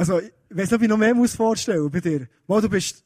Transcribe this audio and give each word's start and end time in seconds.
Also, 0.00 0.18
ich 0.18 0.32
weiß 0.48 0.70
nicht, 0.70 0.72
ob 0.72 0.80
ich 0.80 0.88
noch 0.88 0.96
mehr 0.96 1.14
muss 1.14 1.34
vorstellen 1.34 1.90
bei 1.90 2.00
dir. 2.00 2.26
Mal, 2.46 2.62
du 2.62 2.70
bist 2.70 3.04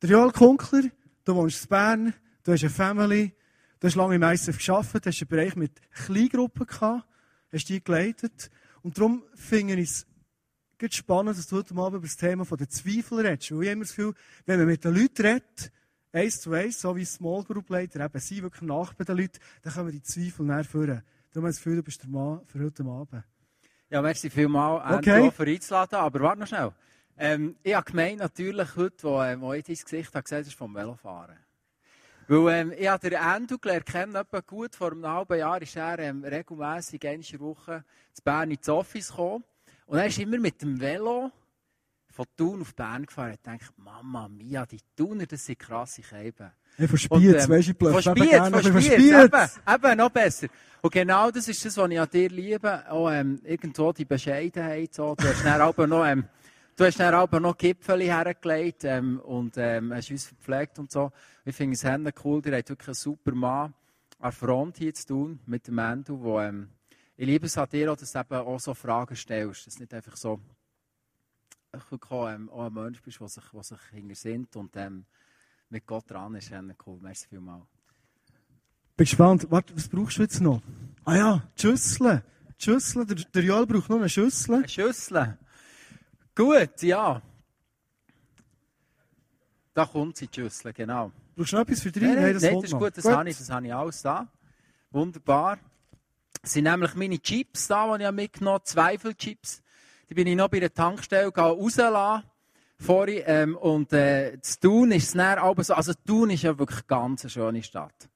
der 0.00 0.10
Joel 0.10 0.30
Kunkler, 0.30 0.84
du 1.24 1.34
wohnst 1.34 1.64
in 1.64 1.68
Bern, 1.68 2.14
du 2.44 2.52
hast 2.52 2.62
eine 2.62 2.70
Family, 2.70 3.34
du 3.80 3.88
hast 3.88 3.96
lange 3.96 4.14
im 4.14 4.22
ISF 4.22 4.64
gearbeitet, 4.64 5.06
hast 5.06 5.20
einen 5.20 5.28
Bereich 5.28 5.56
mit 5.56 5.72
Kleingruppen 5.90 6.64
gehabt, 6.64 7.08
hast 7.52 7.68
die 7.68 7.82
geleitet. 7.82 8.52
Und 8.82 8.98
darum 8.98 9.24
finde 9.34 9.74
ich 9.74 9.90
es 9.90 10.06
ganz 10.78 10.94
spannend, 10.94 11.36
dass 11.36 11.48
du 11.48 11.56
heute 11.56 11.74
Abend 11.74 11.96
über 11.96 12.06
das 12.06 12.16
Thema 12.16 12.44
der 12.44 12.68
Zweifel 12.68 13.26
redest. 13.26 13.50
Weil 13.50 13.62
ich 13.64 13.70
immer 13.70 13.82
das 13.82 13.96
Gefühl, 13.96 14.14
wenn 14.46 14.60
man 14.60 14.68
mit 14.68 14.84
den 14.84 14.94
Leuten 14.94 15.26
redet, 15.26 15.72
eins 16.12 16.40
zu 16.40 16.52
eins, 16.52 16.80
so 16.80 16.94
wie 16.94 17.04
Small 17.04 17.42
Group 17.42 17.68
Leiter 17.68 18.04
eben 18.04 18.20
sie 18.20 18.44
wirklich 18.44 18.62
nach 18.62 18.94
bei 18.94 19.02
den 19.02 19.16
Leuten, 19.16 19.40
dann 19.62 19.72
können 19.72 19.88
wir 19.88 19.92
die 19.92 20.02
Zweifel 20.02 20.46
näher 20.46 20.62
führen. 20.62 21.02
Darum 21.32 21.46
habe 21.46 21.50
ich 21.50 21.56
das 21.56 21.64
Gefühl, 21.64 21.76
du 21.78 21.82
bist 21.82 22.00
der 22.00 22.10
Mann 22.10 22.42
für 22.46 22.60
heute 22.60 22.84
Abend. 22.84 23.24
Ja, 23.90 24.00
merci 24.00 24.30
vielmals, 24.30 24.98
Okay. 24.98 25.10
Andrew, 25.10 25.30
für 25.32 25.46
einzuladen. 25.46 25.98
Aber 25.98 26.20
warte 26.20 26.40
noch 26.40 26.46
schnell. 26.46 26.72
Ähm, 27.18 27.56
ich 27.64 27.74
habe 27.74 27.90
gemeint, 27.90 28.20
natürlich 28.20 28.76
heute, 28.76 29.02
wo, 29.02 29.20
äh, 29.20 29.40
wo 29.40 29.52
ich 29.52 29.64
dein 29.64 29.74
Gesicht 29.74 30.14
habe 30.14 30.22
gesehen, 30.22 30.42
ist 30.42 30.54
vom 30.54 30.72
Velofahren. 30.72 31.36
Weil, 32.28 32.54
ähm, 32.54 32.72
ich 32.78 32.86
habe 32.86 33.10
den 33.10 33.18
Andrew 33.18 33.58
gelernt 33.58 33.86
kennen, 33.86 34.22
gut 34.46 34.76
vor 34.76 34.92
einem 34.92 35.04
halben 35.04 35.36
Jahr 35.36 35.60
ist 35.60 35.74
er 35.74 35.98
ähm, 35.98 36.22
regelmässig 36.22 37.02
Woche 37.40 37.84
zu 38.12 38.22
Bern 38.22 38.52
ins 38.52 38.68
Office 38.68 39.08
gekommen. 39.08 39.42
Und 39.86 39.98
er 39.98 40.06
ist 40.06 40.20
immer 40.20 40.38
mit 40.38 40.62
dem 40.62 40.80
Velo 40.80 41.32
von 42.10 42.26
Thun 42.36 42.60
auf 42.60 42.72
Bern 42.76 43.06
gefahren. 43.06 43.32
Ich 43.32 43.40
dachte, 43.42 43.64
Mama 43.76 44.28
mia, 44.28 44.66
die 44.66 44.78
Thuner, 44.96 45.26
das 45.26 45.46
sind 45.46 45.58
krasse 45.58 46.04
Scheiben. 46.04 46.52
Hey, 46.80 46.88
von 46.88 46.96
Spiez, 46.96 47.44
ähm, 47.44 47.50
weisst 47.50 47.68
du, 47.68 47.72
ich 47.72 47.76
blöffe 47.76 48.02
von 48.02 48.16
eben 48.16 49.84
eben, 49.84 49.98
noch 49.98 50.08
besser. 50.08 50.46
Und 50.80 50.90
genau 50.90 51.30
das 51.30 51.46
ist 51.46 51.62
das, 51.62 51.76
was 51.76 51.90
ich 51.90 52.00
an 52.00 52.08
dir 52.10 52.30
liebe. 52.30 52.90
Auch 52.90 53.10
ähm, 53.10 53.38
irgendwo 53.44 53.92
die 53.92 54.06
Bescheidenheit. 54.06 54.94
So. 54.94 55.14
Du 55.14 55.28
hast 55.28 55.44
dann 55.44 55.60
aber 55.60 55.86
noch, 55.86 56.06
ähm, 56.06 56.24
du 56.76 56.86
hast 56.86 56.98
dann 56.98 57.12
aber 57.12 57.38
noch 57.38 57.58
Gipfel 57.58 58.00
hergelegt 58.00 58.84
ähm, 58.84 59.20
und 59.20 59.58
ähm, 59.58 59.92
hast 59.92 60.10
uns 60.10 60.28
verpflegt 60.28 60.78
und 60.78 60.90
so. 60.90 61.12
Ich 61.44 61.54
finde 61.54 61.74
es 61.74 61.80
sehr 61.80 62.00
cool. 62.24 62.40
Ihr 62.46 62.56
habt 62.56 62.70
wirklich 62.70 62.88
einen 62.88 62.94
super 62.94 63.32
Mann 63.32 63.64
an 63.64 63.74
der 64.22 64.32
Front 64.32 64.78
hier 64.78 64.94
zu 64.94 65.06
tun 65.06 65.40
mit 65.44 65.66
dem 65.66 65.76
Endo, 65.76 66.18
wo 66.18 66.40
ähm, 66.40 66.70
ich 67.14 67.26
liebe 67.26 67.44
es 67.44 67.58
an 67.58 67.68
dir, 67.70 67.92
auch, 67.92 67.96
dass 67.96 68.12
du 68.12 68.20
eben 68.20 68.34
auch 68.36 68.58
so 68.58 68.72
Fragen 68.72 69.16
stellst. 69.16 69.66
Dass 69.66 69.78
nicht 69.78 69.92
einfach 69.92 70.16
so 70.16 70.40
wirklich 71.72 72.10
auch, 72.10 72.26
ähm, 72.26 72.48
auch 72.48 72.68
ein 72.68 72.72
Mensch 72.72 73.02
bist, 73.02 73.20
der 73.20 73.28
sich, 73.28 73.44
der 73.52 73.62
sich 73.64 73.78
hinter 73.92 74.14
sinnt 74.14 74.56
und 74.56 74.74
ähm, 74.76 75.04
mit 75.70 75.86
Gott 75.86 76.10
dran 76.10 76.34
ist. 76.34 76.48
Sehr 76.48 76.62
cool. 76.86 76.98
Merci 77.00 77.28
vielmals. 77.28 77.64
Bin 78.96 79.04
gespannt. 79.04 79.46
Warte, 79.50 79.74
was 79.74 79.88
brauchst 79.88 80.18
du 80.18 80.22
jetzt 80.22 80.40
noch? 80.40 80.60
Ah 81.04 81.16
ja, 81.16 81.42
die 81.56 81.62
Schüssel. 81.62 82.22
Die 82.58 82.64
Schüssel. 82.64 83.06
Der, 83.06 83.16
der 83.16 83.42
Joel 83.42 83.66
braucht 83.66 83.88
noch 83.88 83.98
eine 83.98 84.08
Schüssel. 84.08 84.56
Eine 84.56 84.68
Schüssel. 84.68 85.38
Gut, 86.34 86.82
ja. 86.82 87.22
Da 89.72 89.86
kommt 89.86 90.16
sie, 90.16 90.26
die 90.26 90.40
Schüssel, 90.40 90.72
genau. 90.72 91.12
Brauchst 91.36 91.52
du 91.52 91.56
noch 91.56 91.62
etwas 91.62 91.80
für 91.80 91.92
drei? 91.92 92.06
Nein, 92.06 92.14
nein, 92.16 92.34
das 92.34 92.42
nein, 92.42 92.54
das 92.54 92.64
ist 92.64 92.78
gut, 92.78 92.96
das 92.96 93.04
habe 93.04 93.30
ich, 93.30 93.38
das 93.38 93.50
habe 93.50 93.66
ich 93.66 93.74
alles 93.74 94.02
da. 94.02 94.28
Wunderbar. 94.90 95.58
Das 96.42 96.52
sind 96.52 96.64
nämlich 96.64 96.94
meine 96.94 97.20
Chips 97.20 97.68
da, 97.68 97.96
die 97.96 98.04
ich 98.04 98.10
mitgenommen 98.10 98.54
habe, 98.54 98.64
Zweifelchips. 98.64 99.62
Die 100.08 100.14
bin 100.14 100.26
ich 100.26 100.36
noch 100.36 100.48
bei 100.48 100.60
der 100.60 100.74
Tankstelle 100.74 101.32
rausgelassen. 101.32 102.29
Vorhin, 102.80 103.22
ähm, 103.26 103.56
und 103.58 103.92
äh, 103.92 104.38
das 104.38 104.58
Thun 104.58 104.92
ist 104.92 105.08
es 105.08 105.12
dann 105.12 105.38
so, 105.62 105.74
also 105.74 105.92
Thun 106.06 106.30
ist 106.30 106.42
ja 106.42 106.58
wirklich 106.58 106.86
ganz 106.86 107.24
eine 107.24 107.30
schöne 107.30 107.62
Stadt. 107.62 108.08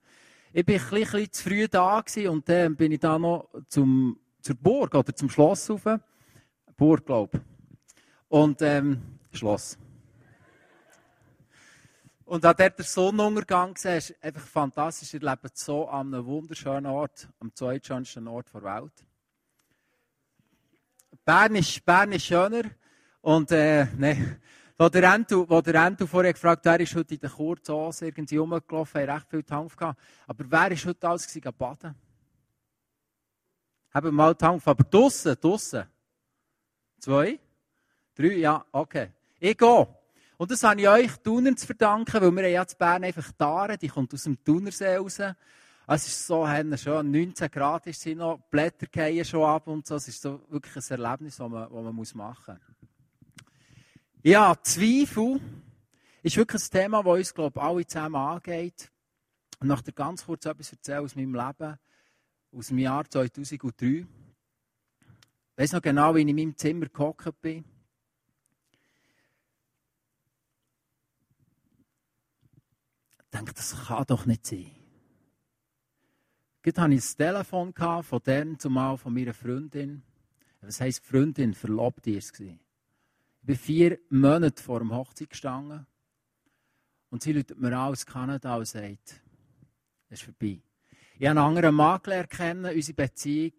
Ich 0.54 0.64
bin 0.64 0.80
ein 0.80 0.88
bisschen, 0.88 1.30
zu 1.30 1.42
früh 1.42 1.68
da 1.68 2.02
und 2.30 2.48
dann 2.48 2.74
bin 2.74 2.90
ich 2.92 3.00
da 3.00 3.18
noch 3.18 3.50
zum, 3.68 4.18
zur 4.40 4.54
Burg 4.54 4.94
oder 4.94 5.14
zum 5.14 5.28
Schloss 5.28 5.68
rauf. 5.68 5.82
Burg, 6.78 7.04
glaube 7.04 7.36
ich. 7.36 7.40
Und 8.28 8.62
ähm, 8.62 9.02
Schloss. 9.32 9.76
Und 12.24 12.46
an 12.46 12.56
der 12.56 12.70
der 12.70 12.84
Sonnenuntergang 12.86 13.74
gesehen, 13.74 13.98
ist 13.98 14.14
einfach 14.22 14.46
fantastisch. 14.46 15.12
Ihr 15.12 15.20
lebt 15.20 15.58
so 15.58 15.86
an 15.88 16.14
einem 16.14 16.24
wunderschönen 16.24 16.86
Ort, 16.86 17.28
am 17.38 17.54
zweitschönsten 17.54 18.26
Ort 18.28 18.46
der 18.54 18.62
Welt. 18.62 19.04
Bern 21.22 21.54
ist, 21.54 21.84
Bern 21.84 22.12
ist 22.12 22.24
schöner. 22.24 22.62
Und, 23.24 23.50
äh, 23.52 23.86
ne, 23.96 24.38
wo 24.76 24.86
der 24.90 25.14
Endo, 25.14 25.48
wo 25.48 25.62
der 25.62 25.86
Endo 25.86 26.06
vorher 26.06 26.34
gefragt 26.34 26.66
hat, 26.66 26.74
wer 26.74 26.80
ist 26.80 26.94
heute 26.94 27.14
in 27.14 27.20
der 27.20 27.30
Kurzhose 27.30 28.04
irgendwie 28.04 28.36
rumgelaufen, 28.36 29.00
hat 29.00 29.08
recht 29.08 29.30
viel 29.30 29.42
Tank 29.42 29.74
gehabt. 29.74 29.98
Aber 30.26 30.44
wer 30.46 30.72
ist 30.72 30.84
heute 30.84 31.08
alles 31.08 31.26
gewesen, 31.26 31.56
baden? 31.56 31.94
Haben 33.94 34.14
mal 34.14 34.34
Tank, 34.34 34.60
aber 34.66 34.84
draussen, 34.84 35.34
draussen. 35.40 35.84
Zwei? 36.98 37.40
Drei? 38.14 38.34
Ja, 38.34 38.62
okay. 38.70 39.08
Ich 39.40 39.56
gehe. 39.56 39.88
Und 40.36 40.50
das 40.50 40.62
habe 40.62 40.82
ich 40.82 40.88
euch 40.88 41.16
Thuner 41.22 41.56
zu 41.56 41.64
verdanken, 41.64 42.20
weil 42.20 42.30
wir 42.30 42.48
ja 42.50 42.60
in 42.60 42.68
Bern 42.76 43.04
einfach 43.04 43.32
Aare, 43.38 43.78
die 43.78 43.88
kommt 43.88 44.12
aus 44.12 44.24
dem 44.24 44.44
Thunersee 44.44 44.96
raus. 44.96 45.18
Es 45.86 46.06
ist 46.06 46.26
so 46.26 46.46
schön, 46.46 47.10
19 47.10 47.50
Grad 47.50 47.86
ist 47.86 48.02
sie 48.02 48.14
noch, 48.14 48.38
Blätter 48.50 48.86
fallen 48.92 49.24
schon 49.24 49.44
ab 49.44 49.66
und 49.66 49.86
so. 49.86 49.94
Es 49.94 50.08
ist 50.08 50.20
so 50.20 50.42
wirklich 50.50 50.76
ein 50.76 51.02
Erlebnis, 51.02 51.38
das 51.38 51.48
man, 51.48 51.62
das 51.62 51.72
man 51.72 52.26
machen 52.26 52.60
muss. 52.80 52.83
Ja, 54.26 54.56
Zweifel 54.62 55.38
ist 56.22 56.38
wirklich 56.38 56.62
ein 56.62 56.70
Thema, 56.70 57.02
das 57.02 57.18
uns, 57.18 57.34
glaube 57.34 57.60
ich, 57.60 57.62
alle 57.62 57.86
zusammen 57.86 58.14
angeht. 58.16 58.90
Und 59.60 59.68
nach 59.68 59.82
der 59.82 59.92
ganz 59.92 60.24
kurz 60.24 60.46
etwas 60.46 60.72
erzählen 60.72 61.04
aus 61.04 61.14
meinem 61.14 61.34
Leben, 61.34 61.78
aus 62.50 62.68
dem 62.68 62.78
Jahr 62.78 63.04
2003. 63.04 63.86
Ich 63.86 64.06
weiß 65.56 65.72
noch 65.72 65.82
genau, 65.82 66.14
wie 66.14 66.22
ich 66.22 66.28
in 66.28 66.36
meinem 66.36 66.56
Zimmer 66.56 66.86
gehockt 66.86 67.38
bin. 67.42 67.66
Ich 73.18 73.30
denke, 73.30 73.52
das 73.52 73.76
kann 73.86 74.06
doch 74.06 74.24
nicht 74.24 74.46
sein. 74.46 74.70
Gerade 76.62 76.80
hatte 76.80 76.94
ich 76.94 77.04
ein 77.04 77.16
Telefon 77.18 77.74
von 78.02 78.22
deren 78.24 78.58
zumal 78.58 78.96
von 78.96 79.12
meiner 79.12 79.34
Freundin. 79.34 80.02
Was 80.62 80.80
heisst 80.80 81.04
Freundin? 81.04 81.52
Verlobt 81.52 82.06
war 82.06 82.14
es. 82.14 82.32
Ich 83.44 83.46
bin 83.46 83.56
vier 83.58 83.98
Monate 84.08 84.62
vor 84.62 84.78
dem 84.78 84.90
Hochzeit 84.90 85.28
gestanden. 85.28 85.86
Und 87.10 87.22
sie 87.22 87.34
läutet 87.34 87.58
mir 87.60 87.76
an 87.76 87.92
aus 87.92 88.06
Kanada 88.06 88.56
und 88.56 88.64
sagt, 88.64 89.20
es 90.08 90.18
ist 90.18 90.22
vorbei. 90.22 90.62
Ich 91.18 91.28
habe 91.28 91.38
einen 91.38 91.38
anderen 91.40 91.74
Mann 91.74 92.00
gelernt 92.02 92.30
kennen, 92.30 92.74
unsere 92.74 92.96
Beziehung, 92.96 93.52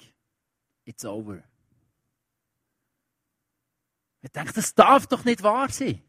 it's 0.85 1.06
over. 1.06 1.44
Ich 4.23 4.31
denke, 4.31 4.53
das 4.53 4.73
darf 4.73 5.06
doch 5.06 5.23
nicht 5.23 5.44
wahr 5.44 5.69
sein. 5.69 6.02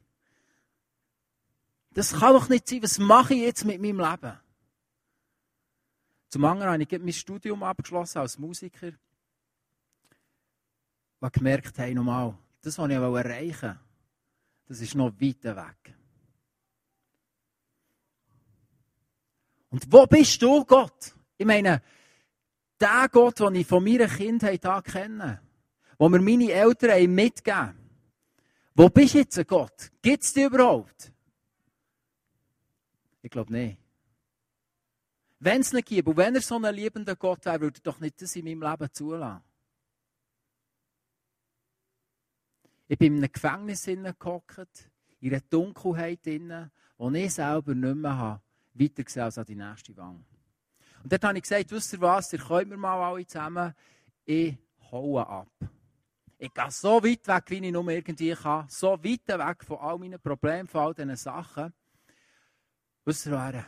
Das 1.91 2.15
kann 2.15 2.33
doch 2.33 2.49
nicht 2.49 2.67
sein. 2.67 2.83
Was 2.83 2.99
mache 2.99 3.35
ich 3.35 3.43
jetzt 3.43 3.67
mit 3.67 3.79
meinem 3.79 4.01
Leben? 4.01 4.41
Zum 6.31 6.45
anderen 6.47 6.73
habe 6.73 6.83
ich 6.83 6.99
mein 6.99 7.13
Studium 7.13 7.63
abgeschlossen 7.63 8.21
als 8.21 8.39
Musiker. 8.39 8.93
Und 11.21 11.33
gemerkt, 11.35 11.77
hey, 11.77 11.95
nochmal, 11.95 12.39
das, 12.67 12.79
was 12.79 12.91
ich 12.91 12.97
erreichen 12.97 13.63
wollte, 13.63 13.81
das 14.67 14.81
ist 14.81 14.95
noch 14.97 15.13
weit 15.21 15.45
weg. 15.45 15.95
Und 19.71 19.93
wo 19.93 20.07
bist 20.07 20.43
du, 20.43 20.65
Gott? 20.65 21.15
Ich 21.39 21.47
meine, 21.47 21.83
der 22.81 23.09
Gott, 23.11 23.41
den 23.41 23.55
ich 23.55 23.67
von 23.67 23.85
meiner 23.85 24.09
Kindheit 24.09 24.67
an 24.67 24.83
kenne, 24.83 25.41
wo 25.99 26.09
mir 26.09 26.21
meine 26.21 26.51
Eltern 26.51 27.15
mitgegeben 27.15 27.61
haben, 27.61 27.91
wo 28.75 28.89
bist 28.89 29.15
du 29.15 29.19
jetzt, 29.19 29.47
Gott? 29.47 29.91
Gibt 30.03 30.25
es 30.25 30.33
dich 30.33 30.45
überhaupt? 30.45 31.13
Ich 33.23 33.31
glaube 33.31 33.53
nicht. 33.53 33.79
Wenn 35.39 35.61
es 35.61 35.73
nicht 35.73 35.89
gibt, 35.89 36.09
und 36.09 36.17
wenn 36.17 36.35
er 36.35 36.41
so 36.41 36.57
ein 36.57 36.75
liebender 36.75 37.17
Gott 37.17 37.45
wäre, 37.45 37.61
würde 37.61 37.79
er 37.79 37.83
doch 37.83 38.01
nicht 38.01 38.21
das 38.21 38.35
in 38.37 38.45
meinem 38.45 38.63
Leben 38.63 38.93
zulassen. 38.93 39.43
Ich 42.89 42.99
bin 42.99 43.17
in 43.17 43.25
einem 43.25 43.33
Gefängnis 43.33 43.85
gehockt, 43.85 44.91
in 45.21 45.33
einer 45.33 45.41
Dunkelheit 45.51 46.25
drin, 46.25 46.71
wo 46.97 47.11
ich 47.11 47.35
selber 47.35 47.75
nicht 47.75 47.97
mehr 47.97 48.17
habe, 48.17 48.43
weiter 48.75 49.03
gesehen 49.03 49.23
als 49.23 49.39
an 49.39 49.45
die 49.45 49.57
nächste 49.57 49.97
Wand. 49.97 50.25
Und 51.03 51.13
dort 51.13 51.25
habe 51.25 51.37
ich 51.37 51.43
gesagt, 51.43 51.71
wisst 51.73 51.93
ihr 51.93 52.01
was, 52.01 52.33
ihr 52.33 52.39
könnt 52.39 52.69
mir 52.69 52.77
mal 52.77 53.03
alle 53.03 53.27
zusammen, 53.27 53.75
ich 54.25 54.57
haue 54.91 55.27
ab. 55.27 55.51
Ich 56.39 56.53
gehe 56.53 56.71
so 56.71 57.03
weit 57.03 57.27
weg, 57.27 57.45
wie 57.49 57.67
ich 57.67 57.73
nur 57.73 57.89
irgendwie 57.89 58.35
kann, 58.35 58.69
so 58.69 58.93
weit 59.03 59.27
weg 59.27 59.65
von 59.65 59.79
all 59.79 59.99
meinen 59.99 60.21
Problemen, 60.21 60.69
von 60.69 60.83
all 60.83 60.95
diesen 60.95 61.17
Sachen. 61.17 61.73
Wisst 63.05 63.27
ihr, 63.27 63.33
wer? 63.33 63.65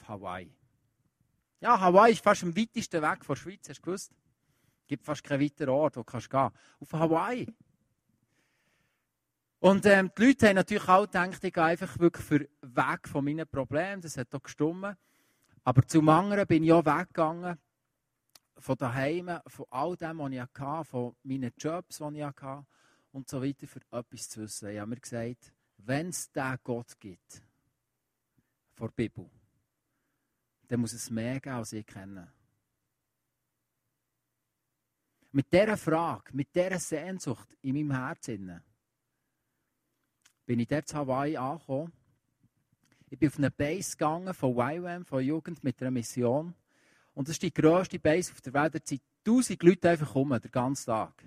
Auf 0.00 0.08
Hawaii. 0.08 0.52
Ja, 1.60 1.80
Hawaii 1.80 2.12
ist 2.12 2.22
fast 2.22 2.42
am 2.42 2.56
weitesten 2.56 3.02
weg 3.02 3.24
von 3.24 3.34
der 3.34 3.40
Schweiz, 3.40 3.68
hast 3.68 3.78
du 3.78 3.82
gewusst? 3.82 4.12
Es 4.82 4.86
gibt 4.88 5.04
fast 5.04 5.24
keinen 5.24 5.40
weiteren 5.40 5.70
Ort, 5.70 5.96
wo 5.96 6.02
du 6.02 6.10
gehen 6.10 6.28
kannst. 6.28 6.56
Auf 6.80 6.92
Hawaii. 6.92 7.46
Und 9.62 9.86
ähm, 9.86 10.10
die 10.18 10.26
Leute 10.26 10.48
haben 10.48 10.56
natürlich 10.56 10.88
auch 10.88 11.02
gedacht, 11.02 11.44
ich 11.44 11.52
gehe 11.52 11.62
einfach 11.62 11.96
wirklich 12.00 12.26
für 12.26 12.48
weg 12.62 13.06
von 13.06 13.24
meinen 13.24 13.46
Problemen. 13.46 14.02
Das 14.02 14.16
hat 14.16 14.34
auch 14.34 14.42
gestimmt. 14.42 14.96
Aber 15.62 15.86
zum 15.86 16.08
anderen 16.08 16.48
bin 16.48 16.64
ich 16.64 16.72
auch 16.72 16.84
weggegangen 16.84 17.56
von 18.58 18.76
daheim, 18.76 19.38
von 19.46 19.66
all 19.70 19.96
dem, 19.96 20.18
was 20.18 20.32
ich 20.32 20.40
hatte, 20.40 20.84
von 20.84 21.14
meinen 21.22 21.52
Jobs, 21.56 21.98
die 21.98 22.18
ich 22.18 22.24
hatte. 22.24 22.66
und 23.12 23.28
so 23.28 23.40
weiter, 23.40 23.68
für 23.68 23.80
etwas 23.92 24.28
zu 24.30 24.40
wissen. 24.40 24.68
Ich 24.68 24.80
habe 24.80 24.90
mir 24.90 24.96
gesagt, 24.96 25.52
wenn 25.76 26.08
es 26.08 26.32
diesen 26.32 26.58
Gott 26.64 26.98
gibt, 26.98 27.40
vor 28.72 28.88
der 28.88 28.94
Bibel, 28.94 29.30
dann 30.66 30.80
muss 30.80 30.92
es 30.92 31.08
mehr 31.08 31.38
geben, 31.38 31.54
als 31.54 31.72
ich 31.72 31.86
kenne. 31.86 32.32
Mit 35.30 35.52
dieser 35.52 35.76
Frage, 35.76 36.32
mit 36.32 36.52
dieser 36.52 36.80
Sehnsucht 36.80 37.56
in 37.60 37.74
meinem 37.76 37.92
Herzen, 37.92 38.60
bin 40.46 40.60
ich 40.60 40.68
dort 40.68 40.90
in 40.90 40.98
Hawaii 40.98 41.36
angekommen. 41.36 41.92
Ich 43.10 43.18
bin 43.18 43.28
auf 43.28 43.38
eine 43.38 43.50
Base 43.50 43.92
gegangen 43.92 44.32
von 44.32 44.54
YWAM, 44.54 45.04
von 45.04 45.22
Jugend 45.22 45.62
mit 45.62 45.80
einer 45.80 45.90
Mission. 45.90 46.54
Und 47.14 47.28
das 47.28 47.34
ist 47.34 47.42
die 47.42 47.52
grösste 47.52 47.98
Base 47.98 48.32
auf 48.32 48.40
der 48.40 48.54
Welt. 48.54 48.74
Da 48.74 48.78
sind 48.82 49.02
tausend 49.24 49.62
Leute 49.62 49.90
einfach 49.90 50.14
rum, 50.14 50.30
den 50.30 50.50
ganzen 50.50 50.86
Tag. 50.86 51.24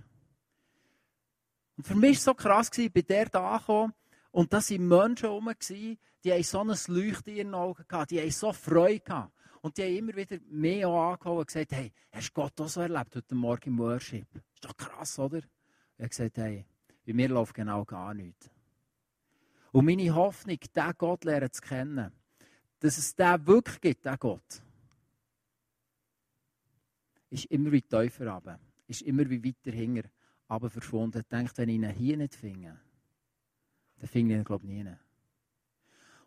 Und 1.78 1.86
für 1.86 1.96
mich 1.96 2.04
war 2.04 2.12
es 2.12 2.24
so 2.24 2.34
krass, 2.34 2.78
ich 2.78 2.92
bin 2.92 3.04
dort 3.08 3.36
angekommen 3.36 3.94
und 4.32 4.52
da 4.52 4.58
waren 4.58 4.88
Menschen 4.88 5.28
herum, 5.28 5.52
die 6.24 6.32
haben 6.32 6.44
so 6.44 6.62
ein 6.62 6.68
Leuchten 6.68 7.34
in 7.34 7.38
ihren 7.38 7.54
Augen 7.54 7.86
gehabt, 7.88 8.12
die 8.12 8.20
haben 8.20 8.32
so 8.32 8.52
Freude 8.54 9.00
gehabt. 9.02 9.34
Und 9.62 9.78
die 9.78 9.84
haben 9.84 9.96
immer 9.96 10.16
wieder 10.16 10.38
mehr 10.48 10.88
angehauen 10.88 11.40
und 11.40 11.48
gesagt, 11.48 11.72
hey, 11.72 11.92
hast 12.12 12.30
du 12.30 12.34
Gott 12.34 12.60
auch 12.62 12.68
so 12.68 12.82
erlebt 12.82 13.16
heute 13.16 13.36
Morgen 13.36 13.70
im 13.70 13.80
Worship? 13.80 14.28
Ist 14.54 14.64
doch 14.64 14.78
krass, 14.78 15.18
oder? 15.20 15.40
Ich 15.40 16.00
habe 16.00 16.10
gesagt, 16.10 16.38
hey, 16.38 16.66
bei 17.06 17.14
mir 17.14 17.30
läuft 17.30 17.54
genau 17.54 17.84
gar 17.84 18.14
nichts. 18.14 18.50
Und 19.76 19.84
meine 19.88 20.16
Hoffnung, 20.16 20.58
diesen 20.58 20.94
Gott 20.98 21.26
lernen 21.26 21.52
zu 21.52 21.62
kennen, 21.62 22.10
dass 22.80 22.98
es 22.98 23.14
den 23.14 23.46
wirklich 23.46 23.82
gibt, 23.82 24.06
diesen 24.06 24.20
Gott, 24.20 24.64
ist 27.30 27.44
immer 27.48 27.74
wie 27.74 27.82
tiefer 27.82 28.32
runter, 28.32 28.58
ist 28.88 29.02
immer 29.02 29.30
wie 29.30 29.44
weiter 29.44 29.76
hinter 29.76 30.10
aber 30.48 30.70
verschwunden. 30.70 31.20
Ich 31.20 31.28
denke, 31.28 31.52
wenn 31.58 31.68
ich 31.68 31.76
ihn 31.76 31.90
hier 31.90 32.16
nicht 32.16 32.36
finde, 32.36 32.80
dann 33.98 34.08
finde 34.08 34.36
ich 34.36 34.40
ihn, 34.40 34.44
glaube 34.46 34.66
ich, 34.66 34.72
nie. 34.72 34.96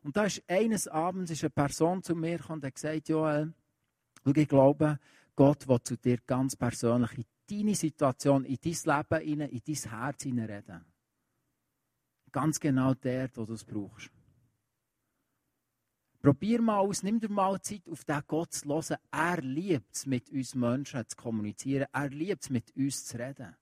Und 0.03 0.15
da 0.15 0.25
ist 0.25 0.43
eines 0.47 0.87
Abends 0.87 1.31
ist 1.31 1.43
eine 1.43 1.49
Person 1.49 2.03
zu 2.03 2.15
mir 2.15 2.37
gekommen 2.37 2.59
und 2.59 2.67
hat 2.67 2.75
gesagt, 2.75 3.09
Joel, 3.09 3.55
ich 4.27 4.49
glaube, 4.49 4.99
Gott 5.35 5.67
will 5.67 5.83
zu 5.83 5.97
dir 5.97 6.19
ganz 6.27 6.55
persönlich 6.55 7.17
in 7.17 7.25
deine 7.49 7.75
Situation, 7.75 8.45
in 8.45 8.59
dein 8.63 8.99
Leben, 9.09 9.49
in 9.49 9.63
dein 9.65 9.91
Herz 9.91 10.27
reden. 10.27 10.85
Ganz 12.33 12.61
genau 12.61 12.95
dort, 12.95 13.37
wo 13.37 13.45
du 13.45 13.55
es 13.55 13.65
brauchst. 13.65 14.11
Probier 16.21 16.61
mal 16.61 16.79
aus, 16.79 17.03
nimm 17.03 17.21
dir 17.21 17.31
mal 17.31 17.61
Zeit, 17.61 17.89
auf 17.89 18.05
den 18.05 18.21
Gott 18.27 18.53
zu 18.53 18.69
hören. 18.69 18.97
Er 19.13 19.41
liebt 19.41 19.95
es, 19.95 20.05
mit 20.05 20.29
uns 20.31 20.55
Menschen 20.55 21.09
zu 21.09 21.17
kommunizieren. 21.17 21.87
Er 21.93 22.09
liebt 22.11 22.43
es, 22.43 22.51
mit 22.51 22.75
uns 22.77 23.07
zu 23.07 23.19
reden. 23.19 23.55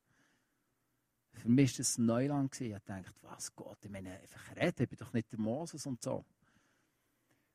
Für 1.35 1.49
mich 1.51 1.73
war 1.73 1.77
das 1.79 1.99
ein 1.99 2.07
Neuland. 2.07 2.61
Ich 2.61 2.73
dachte, 2.73 3.05
was 3.23 3.55
Gott, 3.55 3.79
ich 3.83 3.91
meine, 3.91 4.19
einfach 4.19 4.57
reden, 4.57 4.83
ich 4.83 4.89
bin 4.89 4.99
doch 4.99 5.13
nicht 5.13 5.31
der 5.31 5.39
Moses 5.39 5.87
und 5.87 6.03
so. 6.03 6.25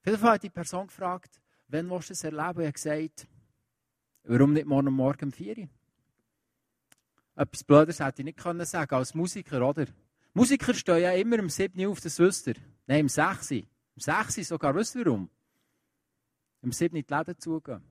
Fall 0.03 0.33
hat 0.33 0.43
die 0.43 0.49
Person 0.49 0.87
gefragt, 0.87 1.41
wann 1.67 1.89
willst 1.89 2.09
du 2.09 2.13
es 2.13 2.23
erleben? 2.23 2.61
Ich 2.61 2.73
gesagt, 2.73 3.27
warum 4.23 4.53
nicht 4.53 4.67
morgen 4.67 4.93
Morgen 4.93 5.25
um 5.25 5.31
4 5.31 5.57
Uhr? 5.57 5.69
Etwas 7.35 7.63
Blödes 7.63 7.99
hätte 7.99 8.21
ich 8.21 8.25
nicht 8.25 8.37
können 8.37 8.65
sagen 8.65 8.93
als 8.93 9.15
Musiker, 9.15 9.67
oder? 9.67 9.87
Musiker 10.33 10.73
stehen 10.73 11.01
ja 11.01 11.11
immer 11.13 11.39
um 11.39 11.49
7 11.49 11.79
Uhr 11.79 11.91
auf, 11.91 11.99
das 11.99 12.17
wisst 12.19 12.47
ihr. 12.47 12.55
Nein, 12.87 13.03
um 13.03 13.09
6 13.09 13.51
Uhr. 13.51 13.57
Um 13.95 14.01
6 14.01 14.37
Uhr 14.37 14.43
sogar, 14.45 14.75
wisst 14.75 14.95
ihr 14.95 15.05
warum? 15.05 15.29
Um 16.61 16.71
7 16.71 16.95
Uhr 16.95 17.03
die 17.03 17.13
Läden 17.13 17.39
zugehen. 17.39 17.81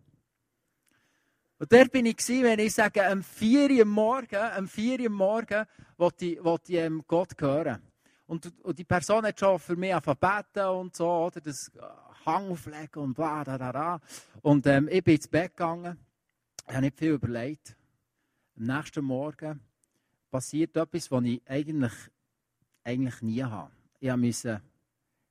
Und 1.59 1.71
dort 1.71 1.93
bin 1.93 2.07
ich 2.07 2.27
wenn 2.29 2.59
ich 2.59 2.73
sage, 2.73 3.07
am 3.07 3.23
4 3.23 3.71
Uhr 3.71 3.85
morgen, 3.85 4.37
am 4.37 4.67
4 4.67 5.01
Uhr 5.01 5.11
morgen, 5.11 5.67
wollte 5.99 6.25
ich, 6.25 6.43
wollte 6.43 6.73
ich 6.73 6.79
ähm, 6.79 7.05
Gott 7.07 7.39
hören. 7.39 7.83
Und, 8.27 8.51
und, 8.63 8.79
die 8.79 8.85
Person 8.85 9.27
hat 9.27 9.39
schon 9.39 9.59
für 9.59 9.77
mich 9.77 9.95
beten 9.95 10.65
und 10.69 10.97
so, 10.97 11.07
oder, 11.07 11.41
das 11.41 11.71
äh, 11.75 11.81
Hang 12.25 12.51
auflegen 12.51 13.03
und 13.03 13.15
bla, 13.15 13.45
da, 13.45 13.59
da, 13.59 13.73
da. 13.73 14.01
Und 14.41 14.67
ähm, 14.67 14.89
ich 14.91 15.05
bin 15.05 15.17
ins 15.17 15.29
Bett 15.29 15.55
gegangen, 15.55 15.99
ich 16.67 16.73
habe 16.73 16.87
nicht 16.87 16.99
viel 16.99 17.13
überlegt. 17.13 17.77
Am 18.57 18.65
nächsten 18.65 19.05
Morgen 19.05 19.61
passiert 20.31 20.77
etwas, 20.77 21.11
was 21.11 21.25
ich 21.25 21.43
eigentlich, 21.47 21.93
eigentlich 22.85 23.23
nie 23.23 23.43
habe. 23.43 23.73
Ich 23.99 24.15
musste, 24.17 24.62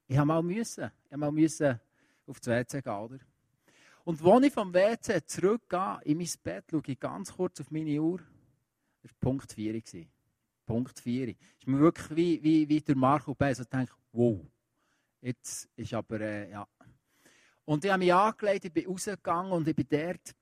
ich 0.07 0.17
mal 0.23 0.43
müssen, 0.43 0.91
ich 1.09 1.17
mal 1.17 1.31
müssen 1.31 1.79
auf 2.27 2.39
das 2.39 2.47
WC 2.47 2.81
gehen, 2.81 2.93
oder? 2.93 3.19
Und 4.03 4.23
als 4.23 4.45
ich 4.45 4.53
vom 4.53 4.73
WC 4.73 5.25
zurückgehe 5.25 5.99
in 6.03 6.17
mein 6.17 6.29
Bett, 6.43 6.65
schaue 6.71 6.81
ich 6.87 6.99
ganz 6.99 7.33
kurz 7.33 7.61
auf 7.61 7.69
meine 7.71 8.01
Uhr. 8.01 8.19
Das 9.01 9.11
war 9.11 9.17
Punkt 9.19 9.53
4. 9.53 9.81
Punkt 10.65 10.99
4. 10.99 11.27
Das 11.27 11.35
ist 11.59 11.67
mir 11.67 11.79
wirklich 11.79 12.15
wie, 12.15 12.43
wie, 12.43 12.69
wie 12.69 12.81
der 12.81 12.95
Marco 12.95 13.33
Bess. 13.35 13.59
Ich 13.59 13.67
denke, 13.67 13.93
wow, 14.11 14.39
jetzt 15.21 15.69
ist 15.75 15.93
aber, 15.93 16.21
äh, 16.21 16.51
ja. 16.51 16.67
Und 17.65 17.85
ich 17.85 17.91
habe 17.91 17.99
mich 17.99 18.13
angelegt, 18.13 18.65
ich 18.65 18.73
bin 18.73 18.87
rausgegangen 18.87 19.51
und 19.51 19.67
ich 19.67 19.75
bin 19.75 19.87
dort 19.89 20.35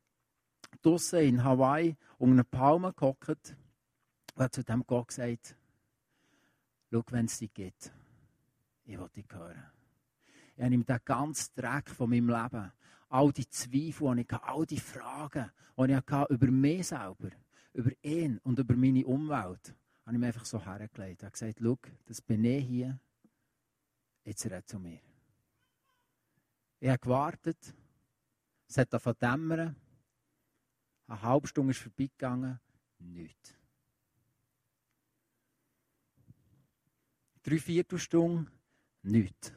draußen 0.82 1.20
in 1.20 1.44
Hawaii 1.44 1.96
unter 2.18 2.34
einer 2.34 2.44
Palme 2.44 2.94
gehockt 2.94 3.56
und 4.36 4.44
habe 4.44 4.52
zu 4.52 4.64
dem 4.64 4.86
Gott 4.86 5.10
gesagt, 5.10 5.58
schau, 6.92 7.04
wenn 7.12 7.26
es 7.26 7.38
dich 7.38 7.54
gibt, 7.54 7.92
ich 8.86 8.98
will 8.98 9.10
dich 9.16 9.26
hören. 9.32 9.64
Ich 10.56 10.64
habe 10.64 10.74
ihm 10.74 10.86
den 10.86 11.00
ganzen 11.06 11.54
Dreck 11.56 11.90
von 11.90 12.10
meinem 12.10 12.30
Leben 12.30 12.72
all 13.10 13.32
die 13.32 13.48
Zweifel, 13.50 14.16
die 14.16 14.22
ich 14.22 14.32
hatte, 14.32 14.44
all 14.44 14.66
die 14.66 14.80
Fragen, 14.80 15.52
die 15.78 15.84
ich 15.84 15.96
hatte 15.96 16.34
über 16.34 16.48
mich 16.48 16.88
selber, 16.88 17.30
über 17.74 17.92
ihn 18.02 18.40
und 18.44 18.60
über 18.60 18.76
meine 18.76 19.06
Umwelt, 19.06 19.76
habe 20.06 20.16
ich 20.16 20.20
mir 20.20 20.28
einfach 20.28 20.46
so 20.46 20.64
hergelegt. 20.64 21.22
Ich 21.22 21.26
habe 21.26 21.32
gesagt, 21.32 21.60
schau, 21.62 21.78
das 22.06 22.22
bin 22.22 22.44
ich 22.44 22.66
hier, 22.66 23.00
jetzt 24.24 24.46
red 24.46 24.68
zu 24.68 24.80
mir. 24.80 25.00
Ich 26.80 26.90
habe 26.90 27.00
gewartet, 27.00 27.74
es 28.68 28.78
hat 28.78 29.02
von 29.02 29.16
dämmern, 29.20 29.76
eine 31.08 31.22
halbe 31.22 31.48
Stunde 31.48 31.72
ist 31.72 31.80
vorbeigegangen, 31.80 32.60
nichts. 33.00 33.57
Drei 37.48 37.60
Viertelstunde, 37.60 38.52
nichts. 39.04 39.54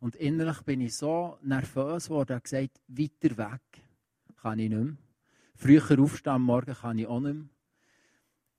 Und 0.00 0.16
innerlich 0.16 0.62
bin 0.62 0.80
ich 0.80 0.96
so 0.96 1.38
nervös 1.40 2.06
geworden 2.06 2.32
und 2.32 2.42
gesagt, 2.42 2.80
weiter 2.88 3.36
weg 3.36 3.60
kann 4.42 4.58
ich 4.58 4.70
nicht 4.70 4.82
mehr. 4.82 4.96
Früher 5.54 6.00
aufstehen 6.00 6.42
Morgen 6.42 6.74
kann 6.74 6.98
ich 6.98 7.06
auch 7.06 7.20
nicht 7.20 7.34
mehr. 7.34 7.48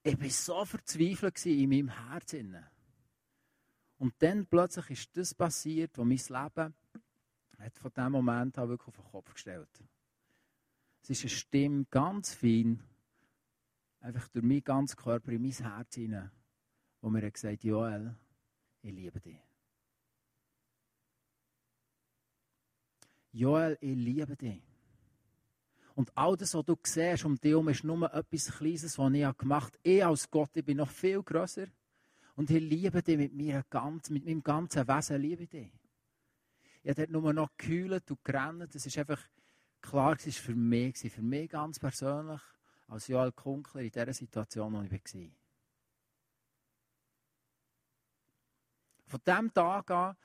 Ich 0.04 0.21
war 0.21 0.30
so 0.30 0.63
verzweifelt 0.63 1.45
in 1.48 1.69
meinem 1.69 1.89
Herzen. 1.89 2.56
Und 3.97 4.14
dann 4.19 4.45
plötzlich 4.45 4.90
ist 4.92 5.18
das 5.18 5.33
passiert, 5.33 5.97
wo 5.97 6.06
mein 6.06 6.16
Leben 6.16 6.73
hat 7.59 7.78
von 7.78 7.92
diesem 7.94 8.11
Moment 8.14 8.57
an 8.57 8.69
wirklich 8.69 8.87
auf 8.87 8.95
den 8.95 9.11
Kopf 9.11 9.33
gestellt. 9.33 9.83
Es 11.02 11.09
ist 11.09 11.23
eine 11.23 11.30
Stimme, 11.30 11.85
ganz 11.92 12.33
fein, 12.33 12.81
einfach 13.99 14.30
durch 14.30 14.45
meinen 14.45 14.64
ganzen 14.64 14.95
Körper 14.95 15.33
in 15.33 15.42
mein 15.42 15.52
Herz 15.52 15.95
hinein, 15.95 16.31
wo 17.07 17.09
mir 17.09 17.31
gesagt 17.31 17.54
hat, 17.54 17.64
Joel, 17.64 18.14
ich 18.81 18.92
liebe 18.92 19.21
dich. 19.21 19.40
Joel, 23.31 23.78
ich 23.80 23.95
liebe 23.95 24.35
dich. 24.35 24.61
Und 25.95 26.16
all 26.18 26.35
das, 26.35 26.54
was 26.54 26.66
du 26.66 26.78
siehst 26.83 27.23
um 27.23 27.40
dich 27.40 27.52
herum, 27.52 27.69
ist 27.69 27.85
nur 27.85 28.14
etwas 28.14 28.52
Kleines, 28.57 28.97
was 28.97 29.14
ich 29.14 29.37
gemacht 29.37 29.73
habe. 29.73 29.90
Ich 29.90 30.06
als 30.06 30.30
Gott, 30.30 30.49
ich 30.54 30.66
bin 30.66 30.78
noch 30.78 30.90
viel 30.90 31.23
grösser. 31.23 31.68
Und 32.35 32.52
ich 32.52 32.61
liebe 32.61 33.02
dich 33.02 33.18
mit, 33.18 33.33
mir 33.33 33.64
ganz, 33.69 34.09
mit 34.09 34.26
meinem 34.26 34.44
ganzen 34.44 34.85
Wesen, 34.85 35.21
liebe 35.21 35.44
ich 35.44 35.49
dich. 35.49 35.71
Ich 36.83 36.90
habe 36.90 37.07
dort 37.07 37.09
nur 37.11 37.31
noch 37.31 37.56
gekühlt 37.56 38.11
und 38.11 38.23
gerannt. 38.26 38.76
Das 38.76 38.85
ist 38.85 38.97
einfach 38.97 39.21
klar, 39.81 40.18
es 40.18 40.26
war 40.26 40.33
für 40.33 40.56
mich, 40.56 40.97
für 40.97 41.21
mich 41.21 41.49
ganz 41.52 41.80
persönlich, 41.80 42.42
als 42.90 43.07
Joel 43.07 43.31
Kunkler 43.31 43.81
in 43.81 43.92
dieser 43.92 44.14
Situation, 44.14 44.73
wo 44.73 44.81
ich 44.81 44.92
war. 44.92 45.46
Von 49.07 49.19
diesem 49.26 49.54
Tag 49.54 49.90
an 49.92 50.16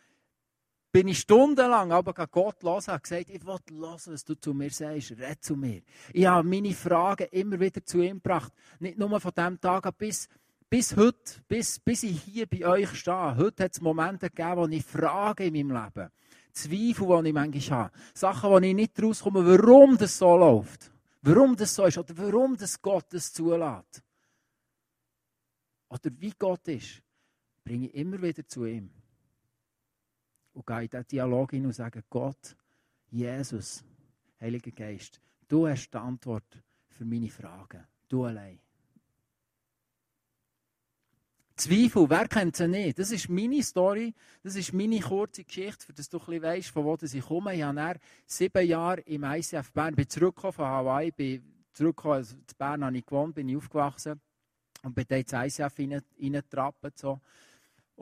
bin 0.91 1.09
ich 1.09 1.21
stundenlang 1.21 1.91
aber 1.91 2.13
Gott 2.27 2.63
los 2.63 2.89
und 2.89 3.03
gesagt, 3.03 3.31
ich 3.31 3.47
will 3.47 3.57
hören, 3.71 4.01
was 4.07 4.25
du 4.25 4.35
zu 4.35 4.53
mir 4.53 4.71
sagst, 4.71 5.13
red 5.13 5.43
zu 5.43 5.57
mir. 5.57 5.81
Ich 6.13 6.27
habe 6.27 6.47
meine 6.47 6.75
Fragen 6.75 7.29
immer 7.31 7.59
wieder 7.59 7.83
zu 7.85 8.03
ihm 8.03 8.17
gebracht. 8.17 8.53
Nicht 8.79 8.99
nur 8.99 9.19
von 9.19 9.33
dem 9.35 9.59
Tag 9.59 9.87
an 9.87 9.95
bis, 9.97 10.29
bis 10.69 10.95
heute, 10.97 11.41
bis, 11.49 11.81
bis 11.81 12.03
ich 12.03 12.23
hier 12.23 12.47
bei 12.47 12.67
euch 12.67 12.95
stehe. 12.95 13.37
Heute 13.37 13.65
hat 13.65 13.73
es 13.73 13.81
Momente 13.81 14.29
gegeben, 14.29 14.57
wo 14.57 14.67
ich 14.67 14.85
Fragen 14.85 15.55
in 15.55 15.67
meinem 15.69 15.83
Leben, 15.83 16.11
Zweifel, 16.53 17.23
die 17.23 17.29
ich 17.29 17.35
manchmal 17.35 17.79
habe, 17.79 17.93
Sachen, 18.13 18.51
wo 18.51 18.59
ich 18.59 18.75
nicht 18.75 19.03
rauskomme, 19.03 19.47
warum 19.47 19.97
das 19.97 20.19
so 20.19 20.37
läuft, 20.37 20.93
warum 21.23 21.57
das 21.57 21.75
so 21.75 21.87
ist 21.87 21.97
oder 21.97 22.15
warum 22.19 22.57
das 22.57 22.81
Gott 22.83 23.07
das 23.11 23.33
zulässt. 23.33 24.03
Oder 25.89 26.11
wie 26.19 26.35
Gott 26.39 26.69
ist, 26.69 27.03
bringe 27.65 27.89
ich 27.89 27.95
immer 27.95 28.21
wieder 28.21 28.47
zu 28.47 28.65
ihm 28.65 28.91
und 30.53 30.67
gehe 30.67 30.83
in 30.83 30.89
diesen 30.89 31.07
Dialog 31.09 31.51
hin 31.51 31.67
und 31.67 31.73
sage, 31.73 32.03
Gott, 32.09 32.57
Jesus, 33.11 33.85
Heiliger 34.41 34.73
Geist, 34.73 35.21
du 35.49 35.69
hast 35.69 35.91
die 35.91 35.99
Antwort 35.99 36.59
für 36.89 37.05
meine 37.05 37.31
Fragen. 37.31 37.87
Du 38.09 38.25
allein. 38.25 38.59
Zweifel, 41.55 42.11
wer 42.11 42.27
kennt 42.29 42.57
sie 42.57 42.67
nicht? 42.67 42.99
Das 42.99 43.13
ist 43.13 43.29
meine 43.29 43.63
Story, 43.63 44.15
das 44.43 44.57
ist 44.57 44.73
meine 44.73 44.99
kurze 44.99 45.45
Geschichte, 45.45 45.87
für 45.87 45.93
das 45.93 46.09
du 46.09 46.19
ein 46.19 46.43
weißt, 46.43 46.71
von 46.71 46.85
wo 46.85 46.97
ich 47.01 47.21
komme. 47.21 47.55
Ich 47.55 47.63
habe 47.63 48.01
sieben 48.27 48.67
Jahre 48.67 49.01
im 49.03 49.23
ICF 49.23 49.71
Bern, 49.73 49.95
bin 49.95 50.09
zurückgekommen 50.09 50.55
von 50.55 50.67
Hawaii, 50.67 51.13
bin 51.13 51.45
zurückgekommen, 51.73 52.17
also 52.17 52.35
in 52.35 52.43
Bern 52.59 52.85
habe 52.85 52.99
ich 52.99 53.07
gewohnt, 53.07 53.35
bin 53.35 53.49
ich 53.49 53.57
aufgewachsen 53.57 54.21
und 54.83 54.95
bin 54.95 55.05
dann 55.07 55.21
ins 55.21 55.33
ICF 55.33 55.79
reingetrappt. 55.79 56.99
So. 56.99 57.21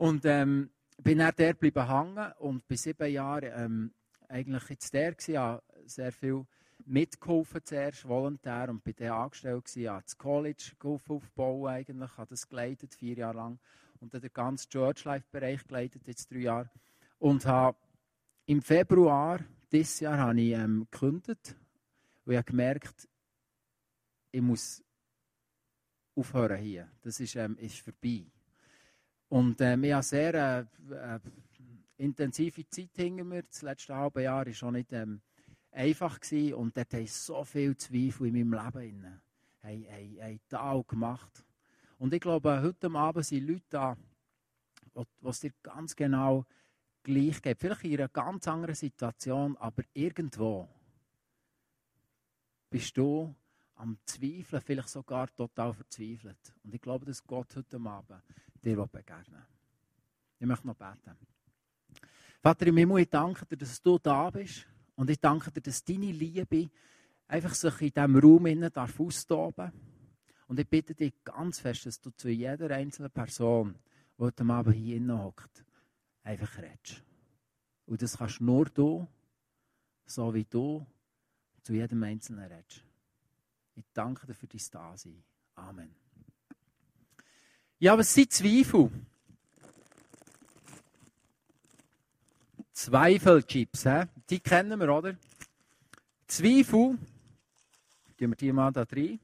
Und 0.01 0.25
ähm, 0.25 0.71
bin 0.97 1.19
dann 1.19 1.31
dort 1.37 1.59
geblieben 1.59 1.87
hängen 1.87 2.31
und 2.39 2.67
bei 2.67 2.75
sieben 2.75 3.11
Jahren 3.11 3.51
ähm, 3.53 3.93
eigentlich 4.27 4.67
jetzt 4.69 4.91
der 4.95 5.13
gewesen, 5.13 5.59
sehr 5.85 6.11
viel 6.11 6.43
mitgeholfen 6.87 7.61
zuerst, 7.63 8.07
volontär, 8.07 8.69
und 8.69 8.83
bin 8.83 8.95
dann 8.97 9.11
angestellt 9.11 9.63
gewesen, 9.63 10.01
das 10.03 10.17
College 10.17 10.71
aufbauen 10.81 11.67
eigentlich, 11.67 12.17
habe 12.17 12.31
das 12.31 12.49
geleitet, 12.49 12.95
vier 12.95 13.15
Jahre 13.15 13.37
lang, 13.37 13.59
und 13.99 14.11
dann 14.11 14.21
den 14.21 14.33
ganzen 14.33 14.71
Church 14.71 15.03
Life 15.03 15.27
Bereich 15.29 15.63
geleitet, 15.67 16.07
jetzt 16.07 16.31
drei 16.31 16.39
Jahre, 16.39 16.71
und 17.19 17.45
habe 17.45 17.77
im 18.47 18.63
Februar 18.63 19.39
dieses 19.71 19.99
Jahr 19.99 20.17
habe 20.17 20.41
ich 20.41 20.53
ähm, 20.53 20.87
gekündigt, 20.89 21.55
und 22.25 22.31
ich 22.31 22.37
habe 22.39 22.45
gemerkt, 22.49 23.07
ich 24.31 24.41
muss 24.41 24.83
aufhören 26.15 26.57
hier, 26.57 26.89
das 27.03 27.19
ist, 27.19 27.35
ähm, 27.35 27.55
ist 27.59 27.77
vorbei. 27.77 28.25
Und 29.31 29.61
äh, 29.61 29.81
wir 29.81 29.95
haben 29.95 30.03
sehr 30.03 30.33
äh, 30.33 30.59
äh, 30.93 31.19
intensive 31.95 32.67
Zeit 32.67 32.89
hinter 32.97 33.23
mir. 33.23 33.43
Das 33.43 33.61
letzte 33.61 33.95
halbe 33.95 34.23
Jahr 34.23 34.45
war 34.45 34.53
schon 34.53 34.73
nicht 34.73 34.91
ähm, 34.91 35.21
einfach 35.71 36.19
gewesen. 36.19 36.55
und 36.55 36.75
dort 36.75 36.91
habe 36.91 37.03
ich 37.03 37.13
so 37.13 37.41
viel 37.45 37.77
Zweifel 37.77 38.27
in 38.27 38.49
meinem 38.49 38.73
Leben 38.75 39.21
Hey, 39.61 39.85
hey, 39.87 40.17
hey, 40.19 40.39
da 40.49 40.83
gemacht. 40.85 41.45
Und 41.97 42.13
ich 42.13 42.19
glaube, 42.19 42.61
heute 42.61 42.91
Abend 42.91 43.25
sind 43.25 43.47
Leute 43.47 43.63
da, 43.69 43.97
was 45.21 45.39
dir 45.39 45.53
ganz 45.63 45.95
genau 45.95 46.45
gleich 47.01 47.41
geht. 47.41 47.57
Vielleicht 47.57 47.85
in 47.85 47.99
einer 47.99 48.09
ganz 48.09 48.49
anderen 48.49 48.75
Situation, 48.75 49.55
aber 49.55 49.83
irgendwo 49.93 50.67
bist 52.69 52.97
du 52.97 53.33
am 53.75 53.97
Zweifeln, 54.05 54.61
vielleicht 54.61 54.89
sogar 54.89 55.33
total 55.33 55.73
verzweifelt. 55.73 56.53
Und 56.63 56.75
ich 56.75 56.81
glaube, 56.81 57.05
dass 57.05 57.23
Gott 57.23 57.55
heute 57.55 57.79
Abend 57.79 58.21
dir 58.63 58.85
begegnen 58.87 59.45
Ich 60.39 60.47
möchte 60.47 60.67
noch 60.67 60.75
beten. 60.75 61.17
Vater 62.41 62.67
im 62.67 62.77
Himmel, 62.77 63.01
ich 63.01 63.09
danke 63.09 63.45
dir, 63.45 63.57
dass 63.57 63.81
du 63.81 63.99
da 63.99 64.29
bist. 64.29 64.67
Und 64.95 65.09
ich 65.09 65.19
danke 65.19 65.51
dir, 65.51 65.61
dass 65.61 65.83
deine 65.83 66.11
Liebe 66.11 66.69
einfach 67.27 67.53
sich 67.53 67.81
in 67.81 67.89
diesem 67.89 68.17
Raum 68.17 68.45
innen 68.45 68.71
darf 68.71 68.99
austoben 68.99 69.71
Und 70.47 70.59
ich 70.59 70.67
bitte 70.67 70.93
dich 70.93 71.13
ganz 71.23 71.59
fest, 71.59 71.85
dass 71.85 71.99
du 71.99 72.09
zu 72.11 72.29
jeder 72.29 72.69
einzelnen 72.71 73.11
Person, 73.11 73.75
die 74.17 74.23
heute 74.23 74.43
Abend 74.45 74.75
hier 74.75 74.97
innen 74.97 75.23
hockt, 75.23 75.63
einfach 76.23 76.57
redest. 76.57 77.03
Und 77.85 78.01
das 78.01 78.17
kannst 78.17 78.41
nur 78.41 78.65
du, 78.65 79.07
so 80.05 80.33
wie 80.33 80.45
du, 80.45 80.85
zu 81.63 81.73
jedem 81.73 82.03
Einzelnen 82.03 82.51
redest. 82.51 82.83
Ich 83.75 83.85
danke 83.93 84.27
dir 84.27 84.33
für 84.33 84.47
dein 84.47 84.61
Dasein. 84.71 85.23
Amen. 85.55 85.95
Ja, 87.81 87.97
was 87.97 88.13
sind 88.13 88.31
Zweifel? 88.31 88.91
Zweifelchips, 92.73 93.83
he? 93.85 94.03
die 94.29 94.39
kennen 94.39 94.79
wir, 94.79 94.95
oder? 94.95 95.17
Zweifel, 96.27 96.99
tun 98.19 98.29
wir 98.29 98.35
die 98.35 98.51
mal 98.51 98.71
da 98.71 98.83
rein, 98.83 99.19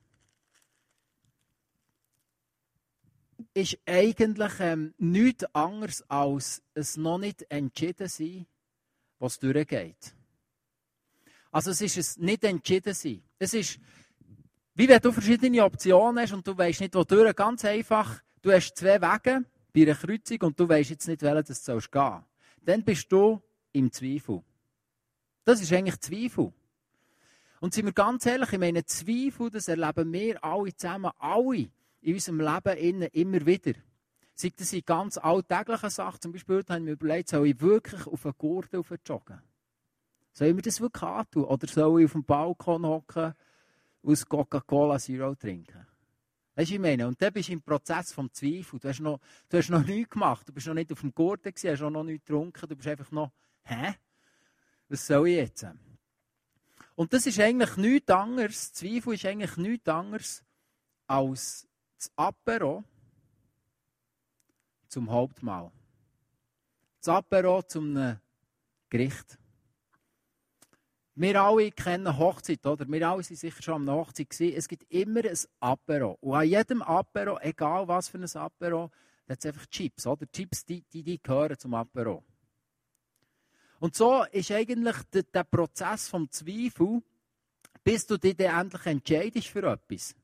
ist 3.54 3.78
eigentlich 3.86 4.54
ähm, 4.60 4.96
nichts 4.98 5.46
anderes 5.54 6.04
als 6.10 6.64
es 6.74 6.98
noch 6.98 7.20
nicht 7.20 7.46
entschieden 7.52 8.08
sein, 8.08 8.48
was 9.20 9.38
durchgeht. 9.38 10.16
Also 11.52 11.70
es 11.70 11.82
ist 11.82 11.98
es 11.98 12.18
nicht 12.18 12.44
entschieden 12.44 12.96
sein. 12.96 13.22
Es 13.38 13.54
ist, 13.54 13.80
wie 14.74 14.90
wenn 14.90 15.00
du 15.00 15.12
verschiedene 15.12 15.64
Optionen 15.64 16.24
hast 16.24 16.34
und 16.34 16.48
du 16.48 16.58
weißt 16.58 16.82
nicht, 16.82 16.96
wo 16.96 17.04
durch. 17.04 17.36
Ganz 17.36 17.64
einfach, 17.64 18.24
du 18.48 18.54
hast 18.54 18.76
zwei 18.76 19.02
Wege 19.02 19.44
bei 19.74 19.82
einer 19.82 19.96
Kreuzung 19.96 20.42
und 20.44 20.60
du 20.60 20.70
weißt 20.70 20.92
jetzt 20.92 21.08
nicht, 21.08 21.22
welchen 21.22 21.54
sollst 21.54 21.92
gehen. 21.92 22.24
Dann 22.64 22.84
bist 22.84 23.12
du 23.12 23.42
im 23.74 23.92
Zweifel. 23.92 24.42
Das 25.44 25.62
ist 25.62 25.74
eigentlich 25.74 26.00
Zweifel. 26.00 26.54
Und 27.60 27.74
sind 27.74 27.86
wir 27.86 27.94
ganz 27.94 28.26
ehrlich, 28.26 28.54
ich 28.54 28.60
meine, 28.60 28.86
Zweifel, 28.86 29.50
das 29.50 29.68
erleben 29.68 30.14
wir 30.14 30.42
alle 30.44 30.74
zusammen, 30.74 31.12
alle 31.20 31.70
in 32.02 32.14
unserem 32.14 32.40
Leben 32.40 33.02
immer 33.12 33.46
wieder. 33.46 33.74
Sei 34.36 34.54
das 34.56 34.72
in 34.72 34.84
ganz 34.86 35.18
alltäglichen 35.18 35.90
Sachen, 35.90 36.22
zum 36.22 36.32
Beispiel 36.32 36.64
haben 36.70 36.86
wir 36.86 36.94
überlegt, 36.94 37.30
soll 37.30 37.48
ich 37.48 37.60
wirklich 37.60 38.06
auf 38.08 38.26
einen 38.26 38.36
Gurten 38.38 38.84
joggen? 39.06 39.42
Soll 40.32 40.50
ich 40.50 40.56
mir 40.56 40.62
das 40.62 40.80
wirklich 40.80 41.04
antun? 41.04 41.46
Oder 41.46 41.68
soll 41.68 42.02
ich 42.02 42.06
auf 42.06 42.12
dem 42.14 42.24
Balkon 42.24 42.86
hocken 42.86 43.34
und 44.04 44.30
Coca-Cola 44.30 45.00
Zero 45.00 45.34
trinken? 45.36 45.87
Weißt 46.58 46.72
du, 46.72 46.74
ich 46.74 46.82
meine? 46.82 47.08
Und 47.08 47.22
dann 47.22 47.32
bist 47.32 47.50
du 47.50 47.54
im 47.54 47.62
Prozess 47.62 48.12
vom 48.12 48.34
Zweifel. 48.34 48.80
Du 48.80 48.90
hast 48.90 49.00
noch, 49.00 49.20
du 49.48 49.58
hast 49.60 49.70
noch 49.70 49.84
nichts 49.86 50.10
gemacht. 50.10 50.50
Du 50.50 50.52
bist 50.52 50.66
noch 50.66 50.74
nicht 50.74 50.92
auf 50.92 51.02
dem 51.02 51.14
Gurten 51.14 51.54
gewesen, 51.54 51.70
hast 51.72 51.82
noch 51.82 52.04
nichts 52.04 52.26
getrunken. 52.26 52.68
Du 52.68 52.76
bist 52.76 52.88
einfach 52.88 53.12
noch, 53.12 53.32
hä? 53.64 53.94
Was 54.90 55.06
soll 55.06 55.28
ich 55.28 55.36
jetzt? 55.36 55.68
Und 56.96 57.14
das 57.14 57.28
ist 57.28 57.40
eigentlich 57.40 57.78
nichts 57.78 58.10
anderes. 58.10 58.74
Zweifel 58.74 59.14
ist 59.14 59.26
eigentlich 59.28 59.56
nichts 59.58 59.88
anderes 59.88 60.44
als 61.06 61.68
das 61.96 62.12
Apero 62.16 62.84
zum 64.88 65.12
Hauptmahl. 65.12 65.72
Das 67.02 67.10
Apero 67.10 67.62
zum 67.62 68.18
Gericht. 68.90 69.38
Wir 71.20 71.42
alle 71.42 71.72
kennen 71.72 72.16
Hochzeit, 72.16 72.64
oder? 72.68 72.88
Wir 72.88 73.10
alle 73.10 73.24
sind 73.24 73.38
sicher 73.38 73.64
schon 73.64 73.90
am 73.90 73.90
Hochzeit 73.90 74.30
gewesen. 74.30 74.56
Es 74.56 74.68
gibt 74.68 74.84
immer 74.94 75.22
ein 75.26 75.38
Apero. 75.60 76.16
Und 76.22 76.36
an 76.36 76.48
jedem 76.48 76.84
Apero, 76.84 77.40
egal 77.40 77.88
was 77.88 78.08
für 78.08 78.20
ein 78.20 78.36
Apero, 78.36 78.92
hat 79.28 79.40
es 79.40 79.46
einfach 79.48 79.66
Chips, 79.66 80.06
oder? 80.06 80.28
Chips, 80.32 80.64
die, 80.64 80.84
die, 80.84 81.02
die 81.02 81.20
gehören 81.20 81.58
zum 81.58 81.74
Apero. 81.74 82.24
Und 83.80 83.96
so 83.96 84.26
ist 84.26 84.52
eigentlich 84.52 84.96
der, 85.12 85.24
der 85.24 85.44
Prozess 85.44 86.08
vom 86.08 86.30
Zweifel, 86.30 87.02
bis 87.84 88.06
du 88.06 88.20
dich 88.20 88.38
dann 88.38 88.62
endlich 88.62 88.86
entscheidest 88.86 89.48
für 89.48 89.72
etwas, 89.72 90.16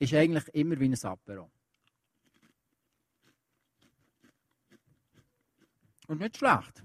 ist 0.00 0.12
eigentlich 0.12 0.48
immer 0.48 0.78
wie 0.78 0.88
ein 0.90 1.02
Apero. 1.02 1.50
Und 6.08 6.20
nicht 6.20 6.36
schlecht. 6.36 6.84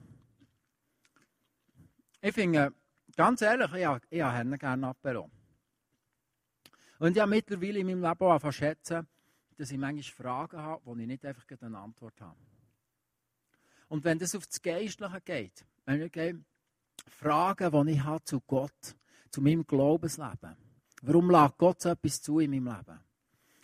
Ich 2.28 2.34
finde, 2.34 2.74
ganz 3.16 3.42
ehrlich, 3.42 3.74
ich, 3.74 3.86
habe, 3.86 4.02
ich 4.10 4.22
habe 4.22 4.58
gerne 4.58 4.88
Apero. 4.88 5.32
Und 7.00 7.16
ich 7.16 7.22
habe 7.22 7.30
mittlerweile 7.30 7.80
in 7.80 7.88
meinem 7.88 8.02
Leben 8.02 8.22
auch 8.22 8.32
angefangen 8.32 8.52
schätzen, 8.52 9.08
dass 9.56 9.72
ich 9.72 9.78
manchmal 9.78 10.04
Fragen 10.04 10.58
habe, 10.58 10.82
wo 10.84 10.94
ich 10.98 11.08
nicht 11.08 11.24
einfach 11.24 11.46
eine 11.62 11.78
Antwort 11.78 12.20
habe. 12.20 12.36
Und 13.88 14.04
wenn 14.04 14.20
das 14.20 14.36
auf 14.36 14.46
das 14.46 14.62
Geistliche 14.62 15.22
geht, 15.22 15.66
wenn 15.86 16.02
ich 16.02 16.12
gehe, 16.12 16.44
Fragen, 17.08 17.86
die 17.88 17.94
ich 17.94 18.04
habe 18.04 18.22
zu 18.26 18.42
Gott, 18.42 18.98
zu 19.32 19.42
meinem 19.42 19.66
Glaubensleben. 19.66 20.58
Warum 21.04 21.32
lässt 21.32 21.58
Gott 21.58 21.82
so 21.82 21.90
etwas 21.92 22.22
zu 22.22 22.40
in 22.40 22.52
meinem 22.52 22.76
Leben? 22.76 23.00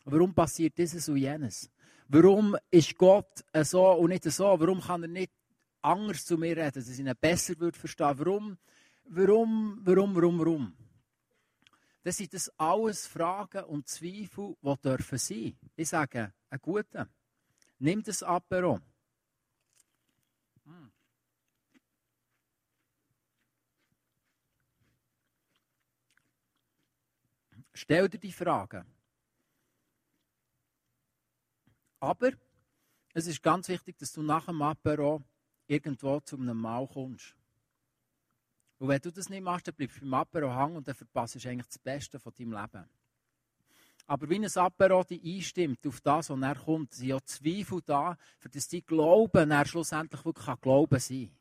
Warum 0.06 0.34
passiert 0.34 0.78
dieses 0.78 1.10
und 1.10 1.18
jenes? 1.18 1.70
Warum 2.08 2.56
ist 2.72 2.98
Gott 2.98 3.44
so 3.64 3.92
und 3.92 4.12
nicht 4.12 4.24
so? 4.24 4.58
Warum 4.58 4.80
kann 4.80 5.04
er 5.04 5.10
nicht 5.10 5.34
anders 5.84 6.26
zu 6.26 6.38
mir 6.38 6.56
reden, 6.56 6.74
dass 6.74 6.90
ich 6.90 7.00
ihn 7.00 7.12
besser 7.20 7.58
würde 7.60 7.78
verstehen. 7.78 8.18
Warum, 8.18 8.58
warum, 9.06 9.80
warum, 9.84 10.16
warum, 10.16 10.40
warum? 10.40 10.78
Das 12.04 12.18
sind 12.18 12.34
das 12.34 12.50
alles 12.60 13.08
Fragen 13.08 13.64
und 13.66 13.88
Zweifel, 13.88 14.56
die 14.62 14.82
dürfen 14.82 15.18
sein. 15.18 15.58
Ich 15.76 15.90
sage, 15.90 16.34
ein 16.50 16.60
guter. 16.62 17.08
Nimm 17.80 18.04
das 18.04 18.22
Apero. 18.24 18.80
Hm. 20.66 20.92
Stell 27.74 28.10
dir 28.10 28.20
die 28.20 28.32
Fragen. 28.32 28.86
Aber 32.02 32.32
es 33.14 33.28
ist 33.28 33.42
ganz 33.42 33.70
wichtig, 33.70 33.98
dass 33.98 34.12
du 34.12 34.22
nach 34.22 34.46
dem 34.46 34.62
Apero 34.62 35.24
irgendwo 35.74 36.20
zu 36.20 36.38
einem 36.38 36.58
Mal 36.58 36.88
kommst. 36.88 37.36
Und 38.80 38.88
wenn 38.90 39.02
du 39.02 39.12
das 39.12 39.30
nicht 39.30 39.44
machst, 39.44 39.68
dann 39.68 39.76
bleibst 39.76 39.98
du 39.98 40.02
beim 40.02 40.14
Apero 40.14 40.54
hängen 40.54 40.78
und 40.78 40.88
dann 40.88 40.96
verpasst 40.96 41.36
du 41.36 41.50
eigentlich 41.50 41.68
das 41.68 41.80
Beste 41.80 42.20
von 42.20 42.34
deinem 42.38 42.54
Leben. 42.54 42.86
Aber 44.06 44.30
wie 44.30 44.36
ein 44.36 44.58
Apero 44.58 45.04
dich 45.04 45.24
einstimmt 45.24 45.86
auf 45.88 46.02
das, 46.02 46.30
was 46.30 46.42
er 46.42 46.56
kommt, 46.56 46.94
sind 46.94 47.08
ja 47.08 47.24
Zweifel 47.24 47.82
da, 47.86 48.18
für 48.38 48.50
das 48.50 48.68
die 48.68 48.82
Glauben 48.82 49.52
er 49.52 49.66
schlussendlich 49.66 50.26
wirklich 50.26 50.62
Glauben 50.62 51.00
sein 51.00 51.28
kann. 51.28 51.38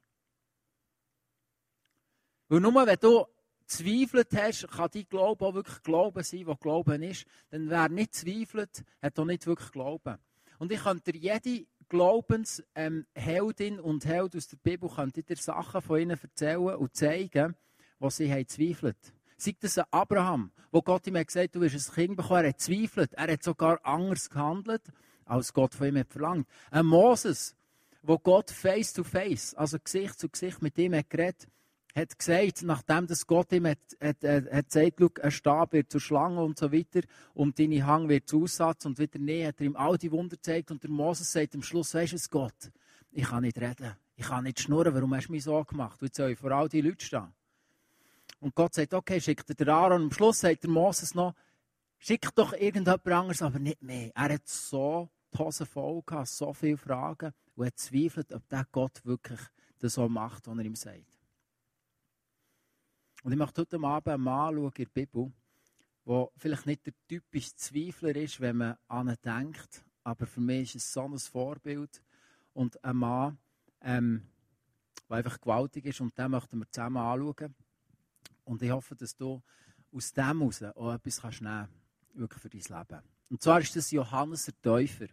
Weil 2.49 2.61
nur 2.61 2.87
wenn 2.87 2.99
du 3.01 3.27
zweifelt 3.67 4.29
hast, 4.37 4.69
kann 4.69 4.91
dein 4.93 5.09
Glaube 5.09 5.45
auch 5.45 5.55
wirklich 5.55 5.83
Glauben 5.83 6.23
sein, 6.23 6.47
wo 6.47 6.55
Glauben 6.55 7.03
ist. 7.03 7.27
Denn 7.51 7.69
wer 7.69 7.89
nicht 7.89 8.15
zweifelt, 8.15 8.85
hat 9.01 9.19
auch 9.19 9.25
nicht 9.25 9.47
wirklich 9.47 9.73
Glauben. 9.73 10.19
Und 10.59 10.71
ich 10.71 10.83
könnte 10.83 11.13
dir 11.13 11.19
jede 11.43 11.67
Glaubensheldin 11.93 13.05
ähm, 13.75 13.81
und 13.83 14.07
Held 14.07 14.35
aus 14.35 14.49
der 14.49 14.57
Bibel 14.57 14.89
könnte 14.89 15.23
dir 15.23 15.37
Sachen 15.37 15.83
von 15.83 16.01
ihnen 16.01 16.19
erzählen 16.19 16.75
und 16.77 16.97
zeigen, 16.97 17.55
was 17.99 18.17
sie 18.17 18.33
haben 18.33 18.49
zweifelt. 18.49 18.97
Sei 19.37 19.55
das 19.61 19.77
ein 19.77 19.85
Abraham, 19.91 20.53
wo 20.71 20.81
Gott 20.81 21.07
ihm 21.07 21.15
gesagt 21.15 21.37
hat, 21.37 21.55
du 21.55 21.61
wirst 21.61 21.91
ein 21.91 21.95
Kind 21.95 22.17
bekommen, 22.17 22.45
er 22.45 22.49
hat 22.49 22.61
zweifelt. 22.61 23.13
Er 23.13 23.31
hat 23.31 23.43
sogar 23.43 23.79
anders 23.85 24.31
gehandelt, 24.31 24.81
als 25.27 25.53
Gott 25.53 25.75
von 25.75 25.89
ihm 25.89 25.99
hat 25.99 26.09
verlangt. 26.09 26.49
Ein 26.71 26.87
Moses, 26.87 27.55
wo 28.01 28.19
Gott 28.19 28.51
face 28.51 28.95
to 28.95 29.05
face, 29.05 29.53
also 29.53 29.79
Gesicht 29.79 30.19
zu 30.19 30.31
Gesicht 30.31 30.63
mit 30.63 30.79
ihm 30.79 30.95
hat 30.95 31.11
geredet, 31.11 31.47
hat 31.95 32.19
gesagt, 32.19 32.63
nachdem 32.63 33.07
das 33.07 33.27
Gott 33.27 33.53
ihm 33.53 33.67
hat, 33.67 33.79
hat, 34.01 34.23
hat, 34.25 34.51
hat 34.51 34.67
gesagt, 34.67 34.95
schau, 34.99 35.09
ein 35.23 35.31
Stab 35.31 35.73
wird 35.73 35.91
zur 35.91 36.01
Schlange 36.01 36.43
und 36.43 36.59
so 36.59 36.73
weiter 36.73 37.01
und 37.35 37.59
deine 37.59 37.87
Hang 37.87 38.09
wird 38.09 38.29
zu 38.29 38.45
Aussatz 38.45 38.87
und 38.87 38.99
wieder 38.99 39.19
näher, 39.19 39.49
hat 39.49 39.61
er 39.61 39.67
ihm 39.67 39.77
all 39.77 39.99
die 39.99 40.11
Wunder 40.11 40.37
gezeigt 40.37 40.71
und 40.71 40.83
der 40.83 40.91
Moses 40.91 41.31
sagt 41.31 41.55
am 41.55 41.63
Schluss, 41.63 41.95
weisst 41.95 42.13
du 42.13 42.17
es, 42.17 42.31
Gott, 42.31 42.73
ich 43.11 43.25
kann 43.25 43.43
nicht 43.43 43.61
reden, 43.61 43.95
ich 44.17 44.27
kann 44.27 44.45
nicht 44.45 44.61
schnurren, 44.61 44.95
warum 44.95 45.15
hast 45.15 45.29
du 45.29 45.33
mich 45.33 45.45
so 45.45 45.63
gemacht? 45.65 46.01
Und 46.01 46.09
jetzt 46.09 46.17
soll 46.17 46.31
ich 46.31 46.39
vor 46.39 46.53
all 46.53 46.69
die 46.69 46.81
Leute 46.81 47.05
stehen. 47.05 47.33
Und 48.41 48.55
Gott 48.55 48.75
sagt, 48.75 48.95
okay, 48.95 49.21
schickt 49.21 49.49
er 49.49 49.69
Aaron. 49.69 50.03
Und 50.03 50.09
am 50.09 50.13
Schluss 50.13 50.41
sagt 50.41 50.65
der 50.65 50.71
Moses 50.71 51.15
noch, 51.15 51.35
schickt 51.99 52.37
doch 52.37 52.53
irgendjemand 52.55 53.07
anderes, 53.07 53.43
aber 53.43 53.59
nicht 53.59 53.83
mehr. 53.83 54.11
Er 54.15 54.35
hat 54.35 54.49
so 54.49 55.11
die 55.33 55.39
Hose 55.39 55.67
voll 55.67 56.03
gehabt, 56.05 56.29
so 56.29 56.53
viele 56.53 56.77
Fragen 56.77 57.33
und 57.55 57.67
er 57.67 57.75
zweifelt, 57.77 58.33
ob 58.33 58.49
der 58.49 58.67
Gott 58.73 59.05
wirklich 59.05 59.41
das 59.79 59.95
so 59.95 60.09
macht, 60.09 60.47
was 60.47 60.59
er 60.59 60.65
ihm 60.65 60.75
sagt. 60.75 61.12
Und 63.23 63.33
ich 63.33 63.39
möchte 63.39 63.61
heute 63.61 63.79
Abend 63.81 64.09
einen 64.09 64.23
Mann 64.23 64.55
schauen 64.55 64.73
in 64.77 64.85
der 64.85 64.87
Bibel, 64.87 65.33
der 66.05 66.29
vielleicht 66.37 66.67
nicht 66.67 66.87
der 66.87 66.95
typische 67.07 67.55
Zweifler 67.55 68.17
ist, 68.17 68.41
wenn 68.41 68.57
man 68.57 68.77
an 68.89 69.09
ihn 69.09 69.17
denkt, 69.25 69.85
aber 70.03 70.27
für 70.27 70.41
mich 70.41 70.75
ist 70.75 70.87
es 70.87 70.93
so 70.93 71.05
ein 71.05 71.19
Vorbild. 71.19 72.03
Und 72.55 72.83
ein 72.85 72.97
Mann, 72.97 73.39
ähm, 73.81 74.29
der 75.09 75.19
einfach 75.19 75.41
gewaltig 75.41 75.87
ist, 75.87 76.01
und 76.01 76.17
den 76.19 76.33
möchten 76.33 76.59
wir 76.59 76.71
zusammen 76.71 76.99
anschauen. 76.99 77.55
Und 78.45 78.61
ich 78.61 78.71
hoffe, 78.71 78.95
dass 78.97 79.17
du 79.17 79.41
aus 79.93 80.13
dem 80.13 80.41
heraus 80.41 80.63
auch 80.63 80.93
etwas 80.93 81.21
kannst 81.21 81.41
nehmen 81.41 81.69
kannst, 82.19 82.41
für 82.41 82.51
dein 82.51 82.61
Leben. 82.61 83.03
Und 83.31 83.41
zwar 83.41 83.61
ist 83.61 83.75
das 83.77 83.91
Johannes 83.91 84.45
der 84.47 84.61
Täufer. 84.61 85.07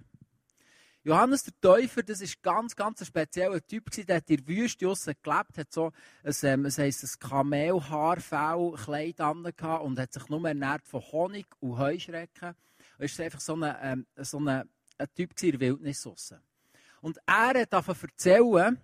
Johannes 1.04 1.44
der 1.44 1.54
Täufer, 1.62 2.04
das 2.04 2.20
ist 2.20 2.44
ganz, 2.44 2.76
ganz 2.76 3.00
ein 3.00 3.06
spezieller 3.06 3.66
Typ 3.66 3.90
der 3.92 4.18
hat 4.18 4.30
in 4.30 4.46
der 4.46 4.48
Wüste 4.48 4.86
gelebt, 4.86 5.58
hat 5.58 5.72
so 5.72 5.94
ein, 6.24 6.34
ähm, 6.44 6.66
heisst, 6.66 7.04
ein 7.04 7.20
Kamelhaarfell-Kleid 7.30 9.18
gehabt 9.18 9.84
und 9.86 9.98
hat 9.98 10.12
sich 10.12 10.28
nur 10.28 10.46
ernährt 10.46 10.86
von 10.86 11.02
Honig 11.02 11.48
und 11.62 11.78
Heuschrecken. 11.78 12.54
Er 12.98 13.06
ist 13.06 13.20
einfach 13.22 13.40
so 13.40 13.56
ein, 13.56 13.76
ähm, 13.82 14.06
so 14.18 14.40
ein, 14.40 14.70
ein 14.98 15.08
Typ 15.16 15.42
in 15.42 15.52
der 15.52 15.60
Wildnis 15.62 16.02
draussen. 16.02 16.40
Und 17.00 17.18
er 17.26 17.62
hat 17.62 17.72
davon 17.72 17.96
erzählen, 18.02 18.78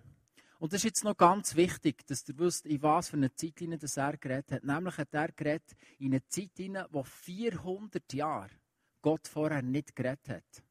und 0.58 0.72
das 0.72 0.80
ist 0.80 0.84
jetzt 0.84 1.04
noch 1.04 1.18
ganz 1.18 1.54
wichtig, 1.54 2.06
dass 2.06 2.26
ihr 2.26 2.38
wisst, 2.38 2.64
in 2.64 2.82
was 2.82 3.10
für 3.10 3.18
eine 3.18 3.34
Zeit 3.34 3.60
das 3.78 3.98
er 3.98 4.16
geredet 4.16 4.52
hat. 4.52 4.64
Nämlich 4.64 4.96
hat 4.96 5.12
er 5.12 5.30
geredet 5.32 5.76
in 5.98 6.14
einer 6.14 6.26
Zeit, 6.28 6.58
in 6.58 6.72
der 6.72 6.88
400 7.04 8.10
Jahre 8.14 8.48
Gott 9.02 9.28
vorher 9.28 9.60
nicht 9.60 9.94
geredet 9.94 10.28
hat. 10.30 10.65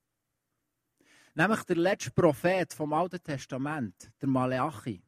Nämlich 1.35 1.63
der 1.63 1.75
letzte 1.75 2.11
Prophet 2.11 2.73
vom 2.73 2.93
Alten 2.93 3.21
Testament, 3.21 4.09
der 4.21 4.29
Maleachi, 4.29 5.03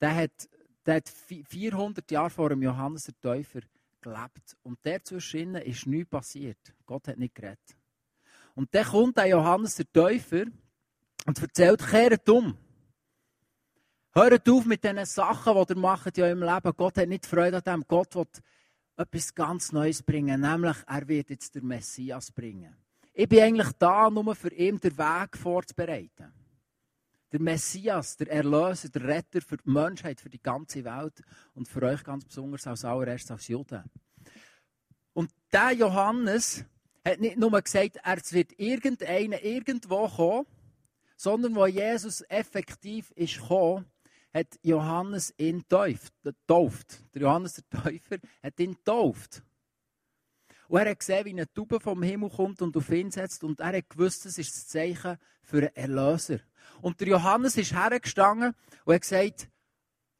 der 0.00 0.14
hat, 0.14 0.48
der 0.84 0.96
hat 0.96 1.08
400 1.08 2.10
Jahre 2.10 2.30
vor 2.30 2.48
dem 2.48 2.60
Johannes 2.60 3.04
der 3.04 3.20
Täufer 3.20 3.60
gelebt. 4.00 4.56
Und 4.64 4.78
dazwischen 4.82 5.54
ist 5.54 5.86
nichts 5.86 6.10
passiert. 6.10 6.58
Gott 6.84 7.06
hat 7.06 7.18
nicht 7.18 7.36
geredet. 7.36 7.76
Und 8.56 8.74
dann 8.74 8.84
kommt 8.84 9.16
der 9.16 9.26
Johannes 9.26 9.76
der 9.76 9.92
Täufer 9.92 10.44
und 11.24 11.40
erzählt, 11.40 11.86
kehrt 11.86 12.28
um. 12.28 12.58
Hört 14.12 14.48
auf 14.48 14.64
mit 14.64 14.82
diesen 14.82 15.04
Sachen, 15.06 15.54
die 15.54 15.72
ihr 15.72 15.78
macht 15.78 16.18
ja 16.18 16.28
im 16.30 16.42
Leben. 16.42 16.72
Gott 16.76 16.98
hat 16.98 17.08
nicht 17.08 17.26
Freude 17.26 17.56
an 17.58 17.62
dem. 17.62 17.84
Gott 17.86 18.14
will 18.16 18.26
etwas 18.96 19.34
ganz 19.34 19.72
Neues 19.72 20.02
bringen. 20.02 20.40
Nämlich, 20.40 20.76
er 20.86 21.08
wird 21.08 21.30
jetzt 21.30 21.54
den 21.54 21.66
Messias 21.66 22.30
bringen. 22.30 22.76
Ich 23.16 23.28
bin 23.28 23.40
eigentlich 23.40 23.70
da, 23.78 24.10
nur 24.10 24.34
für 24.34 24.52
ihn 24.52 24.80
den 24.80 24.98
Weg 24.98 25.36
vorzubereiten. 25.36 26.32
Der 27.30 27.40
Messias, 27.40 28.16
der 28.16 28.28
Erlöser, 28.28 28.88
der 28.88 29.04
Retter 29.04 29.40
für 29.40 29.56
die 29.56 29.70
Menschheit, 29.70 30.20
für 30.20 30.28
die 30.28 30.42
ganze 30.42 30.84
Welt 30.84 31.22
und 31.54 31.68
für 31.68 31.82
euch 31.82 32.02
ganz 32.02 32.24
besonders 32.24 32.66
als 32.66 32.84
allererstes 32.84 33.30
als 33.30 33.46
Juden. 33.46 33.84
Und 35.12 35.30
der 35.52 35.70
Johannes 35.72 36.64
hat 37.04 37.20
nicht 37.20 37.36
nur 37.36 37.60
gesagt, 37.62 37.98
er 38.02 38.16
wird 38.30 38.58
irgendeiner 38.58 39.40
irgendwo 39.42 40.08
kommen, 40.08 40.46
sondern 41.16 41.54
wo 41.54 41.66
Jesus 41.66 42.20
effektiv 42.22 43.12
ist 43.12 43.38
gekommen, 43.38 43.86
hat 44.32 44.58
Johannes 44.62 45.32
ihn 45.38 45.64
getauft. 45.68 47.14
Der 47.14 47.22
Johannes 47.22 47.54
der 47.54 47.80
Täufer 47.80 48.16
hat 48.42 48.58
ihn 48.58 48.74
getauft. 48.74 49.44
Und 50.68 50.80
er 50.80 50.90
hat 50.90 50.98
gesehen, 50.98 51.24
wie 51.24 51.30
eine 51.30 51.52
Taube 51.52 51.80
vom 51.80 52.02
Himmel 52.02 52.30
kommt 52.30 52.62
und 52.62 52.76
auf 52.76 52.90
ihn 52.90 53.10
setzt. 53.10 53.44
Und 53.44 53.60
er 53.60 53.76
hat 53.76 53.90
gewusst, 53.90 54.24
das 54.24 54.38
ist 54.38 54.54
das 54.54 54.68
Zeichen 54.68 55.18
für 55.42 55.58
einen 55.58 55.76
Erlöser. 55.76 56.40
Und 56.80 57.00
der 57.00 57.08
Johannes 57.08 57.56
ist 57.56 57.72
hergestanden 57.72 58.54
und 58.84 58.94
hat 58.94 59.02
gesagt 59.02 59.48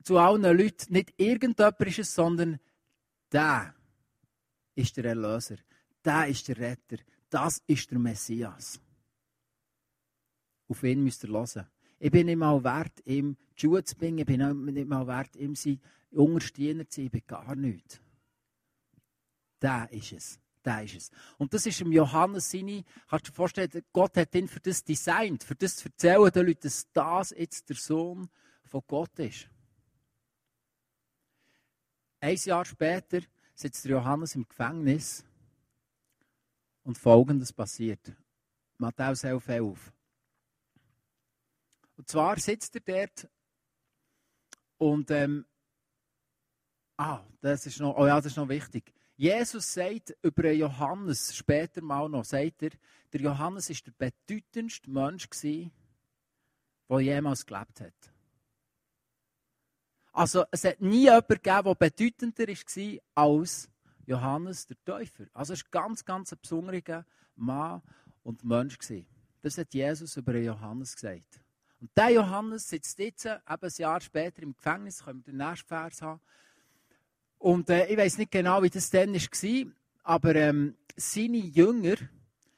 zu 0.03 0.19
allen 0.19 0.43
Leuten, 0.43 0.93
nicht 0.93 1.15
irgendjemand 1.17 1.81
ist 1.81 1.99
es, 1.99 2.15
sondern 2.15 2.61
der 3.33 3.75
ist 4.75 4.97
der 4.97 5.07
Erlöser. 5.07 5.57
Der 6.05 6.29
ist 6.29 6.47
der 6.49 6.59
Retter. 6.59 6.99
Das 7.31 7.63
ist 7.67 7.91
der 7.91 7.99
Messias. 7.99 8.81
Auf 10.69 10.83
ihn 10.83 11.03
müsst 11.03 11.25
ihr 11.25 11.31
hören. 11.31 11.67
Ich 11.99 12.11
bin 12.11 12.27
nicht 12.27 12.37
mal 12.37 12.63
wert, 12.63 13.01
ihm 13.07 13.37
die 13.57 13.61
Schuhe 13.61 13.83
zu 13.83 13.97
bringen. 13.97 14.19
Ich 14.19 14.27
bin 14.27 14.65
nicht 14.67 14.89
mal 14.89 15.07
wert, 15.07 15.37
ihm 15.37 15.55
sein 15.55 15.81
Unterstehender 16.11 16.89
zu 16.89 16.97
sein. 16.97 17.07
Ich 17.07 17.13
bin 17.13 17.23
gar 17.27 17.55
nichts. 17.57 18.01
Der 19.65 19.91
ist 19.91 20.13
es. 20.13 20.39
Der 20.63 20.83
ist 20.83 20.95
es. 20.95 21.11
Und 21.39 21.55
das 21.55 21.65
ist 21.65 21.81
im 21.81 21.91
Johannes 21.91 22.51
seine, 22.51 22.85
kannst 23.09 23.29
du 23.29 23.31
dir 23.31 23.35
vorstellen, 23.35 23.85
Gott 23.95 24.15
hat 24.19 24.35
ihn 24.35 24.47
für 24.47 24.61
das 24.61 24.85
designt, 24.85 25.43
für 25.43 25.55
das 25.55 25.77
zu 25.77 25.89
erzählen 25.89 26.31
den 26.31 26.47
Leuten, 26.47 26.61
dass 26.61 26.87
das 26.93 27.31
jetzt 27.31 27.71
der 27.71 27.77
Sohn 27.77 28.29
von 28.65 28.83
Gott 28.87 29.19
ist. 29.19 29.49
Ein 32.21 32.37
Jahr 32.37 32.67
später 32.67 33.21
sitzt 33.55 33.87
Johannes 33.87 34.35
im 34.35 34.47
Gefängnis 34.47 35.25
und 36.83 36.99
Folgendes 36.99 37.51
passiert. 37.51 38.13
Matthäus 38.77 39.25
11, 39.25 39.49
11. 39.49 39.93
Und 41.97 42.07
zwar 42.07 42.39
sitzt 42.39 42.75
er 42.75 42.83
dort 42.83 43.31
und, 44.77 45.11
ähm, 45.11 45.47
ah, 46.99 47.25
das 47.41 47.65
ist 47.65 47.81
noch, 47.81 47.97
oh 47.97 48.07
ja, 48.07 48.17
das 48.17 48.27
ist 48.27 48.37
noch 48.37 48.49
wichtig. 48.51 48.93
Jesus 49.17 49.73
sagt 49.73 50.17
über 50.23 50.51
Johannes, 50.51 51.37
später 51.37 51.83
mal 51.83 52.09
noch, 52.09 52.25
sagt 52.25 52.63
er, 52.63 52.71
der 53.13 53.21
Johannes 53.21 53.71
ist 53.71 53.87
der 53.87 53.93
bedeutendste 53.93 54.91
Mensch 54.91 55.31
gewesen, 55.31 55.71
der 56.89 57.01
jemals 57.01 57.47
gelebt 57.47 57.81
hat. 57.81 58.13
Also, 60.13 60.45
es 60.51 60.65
hat 60.65 60.81
nie 60.81 61.05
jemanden 61.05 61.35
gegeben, 61.35 61.65
der 61.65 61.75
bedeutender 61.75 62.49
war 62.49 63.25
als 63.25 63.69
Johannes 64.07 64.67
der 64.67 64.77
Täufer. 64.85 65.25
Also, 65.33 65.53
es 65.53 65.65
war 65.65 65.83
ganz, 65.83 66.05
ganz 66.05 66.33
ein 66.33 66.39
besonderer 66.41 67.05
Mann 67.37 67.83
und 68.23 68.45
Mensch. 68.45 68.79
Gewesen. 68.79 69.07
Das 69.43 69.59
hat 69.59 69.75
Jesus 69.75 70.17
über 70.17 70.37
Johannes 70.37 70.95
gesagt. 70.95 71.41
Und 71.81 71.91
der 71.97 72.11
Johannes 72.11 72.69
sitzt 72.69 72.99
jetzt, 72.99 73.27
eben 73.27 73.43
ein 73.47 73.73
Jahr 73.77 74.01
später 74.01 74.43
im 74.43 74.55
Gefängnis, 74.57 75.05
können 75.05 75.25
wir 75.25 75.33
den 75.33 75.37
nächsten 75.37 75.69
Vers 75.69 76.01
haben. 76.01 76.21
Und 77.45 77.69
äh, 77.69 77.85
ich 77.89 77.99
weiß 77.99 78.17
nicht 78.17 78.31
genau, 78.31 78.63
wie 78.63 78.71
das 78.71 78.89
dann 78.89 79.13
war, 79.13 79.73
aber 80.03 80.35
ähm, 80.35 80.77
seine 80.97 81.37
Jünger, 81.37 81.97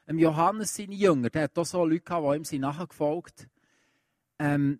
ähm, 0.07 0.21
Johannes 0.21 0.77
seine 0.77 0.95
Jünger, 0.95 1.29
der 1.29 1.43
hat 1.43 1.59
auch 1.59 1.67
so 1.67 1.85
Leute 1.85 2.03
gehabt, 2.03 2.25
die 2.25 2.37
ihm 2.37 2.45
sind 2.45 2.61
nachgefolgt 2.61 3.49
ähm, 4.39 4.79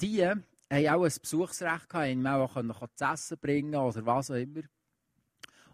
die 0.00 0.26
haben 0.26 0.42
auch 0.70 1.04
ein 1.04 1.12
Besuchsrecht 1.20 1.88
gehabt, 1.88 2.08
ihm 2.08 2.26
auch 2.26 2.54
können, 2.54 2.74
zu 2.96 3.04
essen 3.04 3.38
bringen 3.40 3.76
oder 3.76 4.04
was 4.04 4.32
auch 4.32 4.34
immer. 4.34 4.62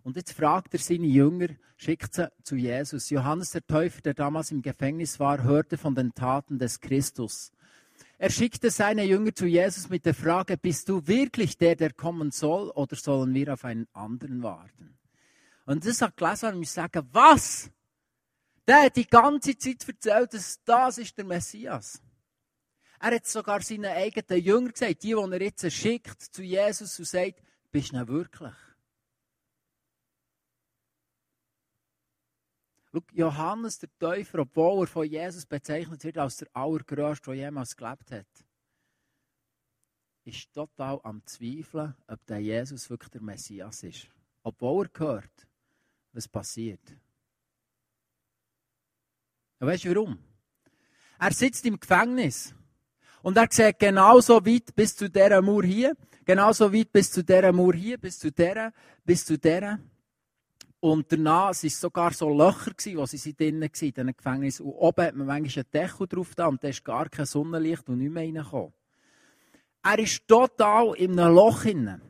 Und 0.03 0.17
jetzt 0.17 0.35
fragt 0.35 0.75
er 0.75 0.81
seine 0.81 1.07
Jünger, 1.07 1.49
schickt 1.79 2.13
sie 2.13 2.31
zu 2.43 2.57
Jesus. 2.57 3.09
Johannes 3.09 3.53
der 3.53 3.67
Täufer, 3.67 4.03
der 4.03 4.13
damals 4.13 4.51
im 4.51 4.61
Gefängnis 4.61 5.19
war, 5.19 5.43
hörte 5.43 5.79
von 5.79 5.95
den 5.95 6.15
Taten 6.15 6.59
des 6.59 6.83
Christus. 6.83 7.51
Er 8.23 8.29
schickte 8.29 8.71
seine 8.71 9.05
Jünger 9.05 9.35
zu 9.35 9.47
Jesus 9.47 9.89
mit 9.89 10.05
der 10.05 10.13
Frage, 10.13 10.59
bist 10.59 10.91
du 10.91 11.07
wirklich 11.07 11.57
der, 11.57 11.75
der 11.75 11.95
kommen 11.95 12.31
soll, 12.33 12.69
oder 12.69 12.95
sollen 12.95 13.33
wir 13.33 13.55
auf 13.55 13.65
einen 13.65 13.89
anderen 13.95 14.43
warten? 14.43 14.99
Und 15.65 15.87
das 15.87 16.03
hat 16.03 16.19
gelesen 16.19 16.57
und 16.57 16.63
ich 16.63 16.71
sagen, 16.71 17.09
was? 17.13 17.71
Der 18.69 18.83
hat 18.83 18.97
die 18.97 19.07
ganze 19.07 19.57
Zeit 19.57 19.89
erzählt, 19.89 20.35
dass 20.35 20.63
das 20.65 20.99
ist 20.99 21.17
der 21.17 21.25
Messias. 21.25 22.03
Er 23.01 23.15
hat 23.15 23.27
sogar 23.27 23.63
seinen 23.63 23.87
eigenen 23.87 24.45
Jüngern 24.45 24.73
gesagt, 24.73 25.03
die, 25.03 25.15
die 25.15 25.33
er 25.33 25.41
jetzt 25.41 25.73
schickt 25.73 26.21
zu 26.21 26.43
Jesus 26.43 26.99
und 26.99 27.09
sagt, 27.09 27.43
bist 27.73 27.95
du 27.95 28.07
wirklich? 28.07 28.53
Johannes 33.13 33.79
der 33.79 33.89
Täufer, 33.99 34.41
obwohl 34.41 34.85
er 34.85 34.87
von 34.89 35.07
Jesus 35.07 35.47
bezeichnet 35.47 36.03
wird 36.03 36.19
als 36.19 36.39
der 36.39 36.49
Allergrößte, 36.53 37.31
der 37.31 37.35
jemals 37.35 37.77
gelebt 37.77 38.11
hat, 38.11 38.27
ist 40.25 40.53
total 40.53 41.01
am 41.03 41.25
Zweifeln, 41.25 41.95
ob 42.07 42.27
der 42.27 42.39
Jesus 42.39 42.91
wirklich 42.91 43.11
der 43.11 43.23
Messias 43.23 43.83
ist. 43.83 44.09
Obwohl 44.43 44.89
er 44.93 45.01
hört, 45.01 45.47
was 46.13 46.29
passiert. 46.29 46.81
Und 49.59 49.67
weißt 49.67 49.85
du 49.85 49.95
warum? 49.95 50.19
Er 51.19 51.33
sitzt 51.33 51.65
im 51.67 51.79
Gefängnis. 51.79 52.55
Und 53.23 53.37
er 53.37 53.49
sieht 53.51 53.79
genauso 53.79 54.45
weit 54.45 54.75
bis 54.75 54.97
zu 54.97 55.11
dieser 55.11 55.43
Mauer 55.43 55.65
hier, 55.65 55.95
genauso 56.25 56.73
weit 56.73 56.91
bis 56.91 57.13
zu 57.13 57.23
dieser 57.23 57.53
Mauer 57.53 57.75
hier, 57.75 57.99
bis 57.99 58.19
zu 58.19 58.33
dieser, 58.33 58.73
bis 59.05 59.25
zu 59.27 59.39
dieser. 59.39 59.79
Und 60.81 61.13
danach 61.13 61.49
waren 61.49 61.67
es 61.67 61.79
sogar 61.79 62.13
so 62.13 62.31
Löcher, 62.31 62.73
wo 62.97 63.05
sie 63.05 63.35
drinnen 63.35 63.61
waren, 63.61 63.71
in 63.83 63.93
diesem 63.93 64.17
Gefängnis. 64.17 64.61
Und 64.61 64.73
oben 64.73 65.05
hat 65.05 65.15
man 65.15 65.27
manchmal 65.27 65.65
einen 65.65 65.71
Deckel 65.71 66.07
drauf 66.07 66.35
da 66.35 66.47
und 66.47 66.65
da 66.65 66.69
ist 66.69 66.85
gar 66.85 67.09
kein 67.11 67.27
Sonnenlicht 67.27 67.87
und 67.89 67.99
nicht 67.99 68.11
mehr 68.11 68.23
reingekommen. 68.23 68.73
Er 69.83 69.99
ist 69.99 70.27
total 70.27 70.95
in 70.97 71.19
einem 71.19 71.35
Loch 71.35 71.63
hinein. 71.65 72.01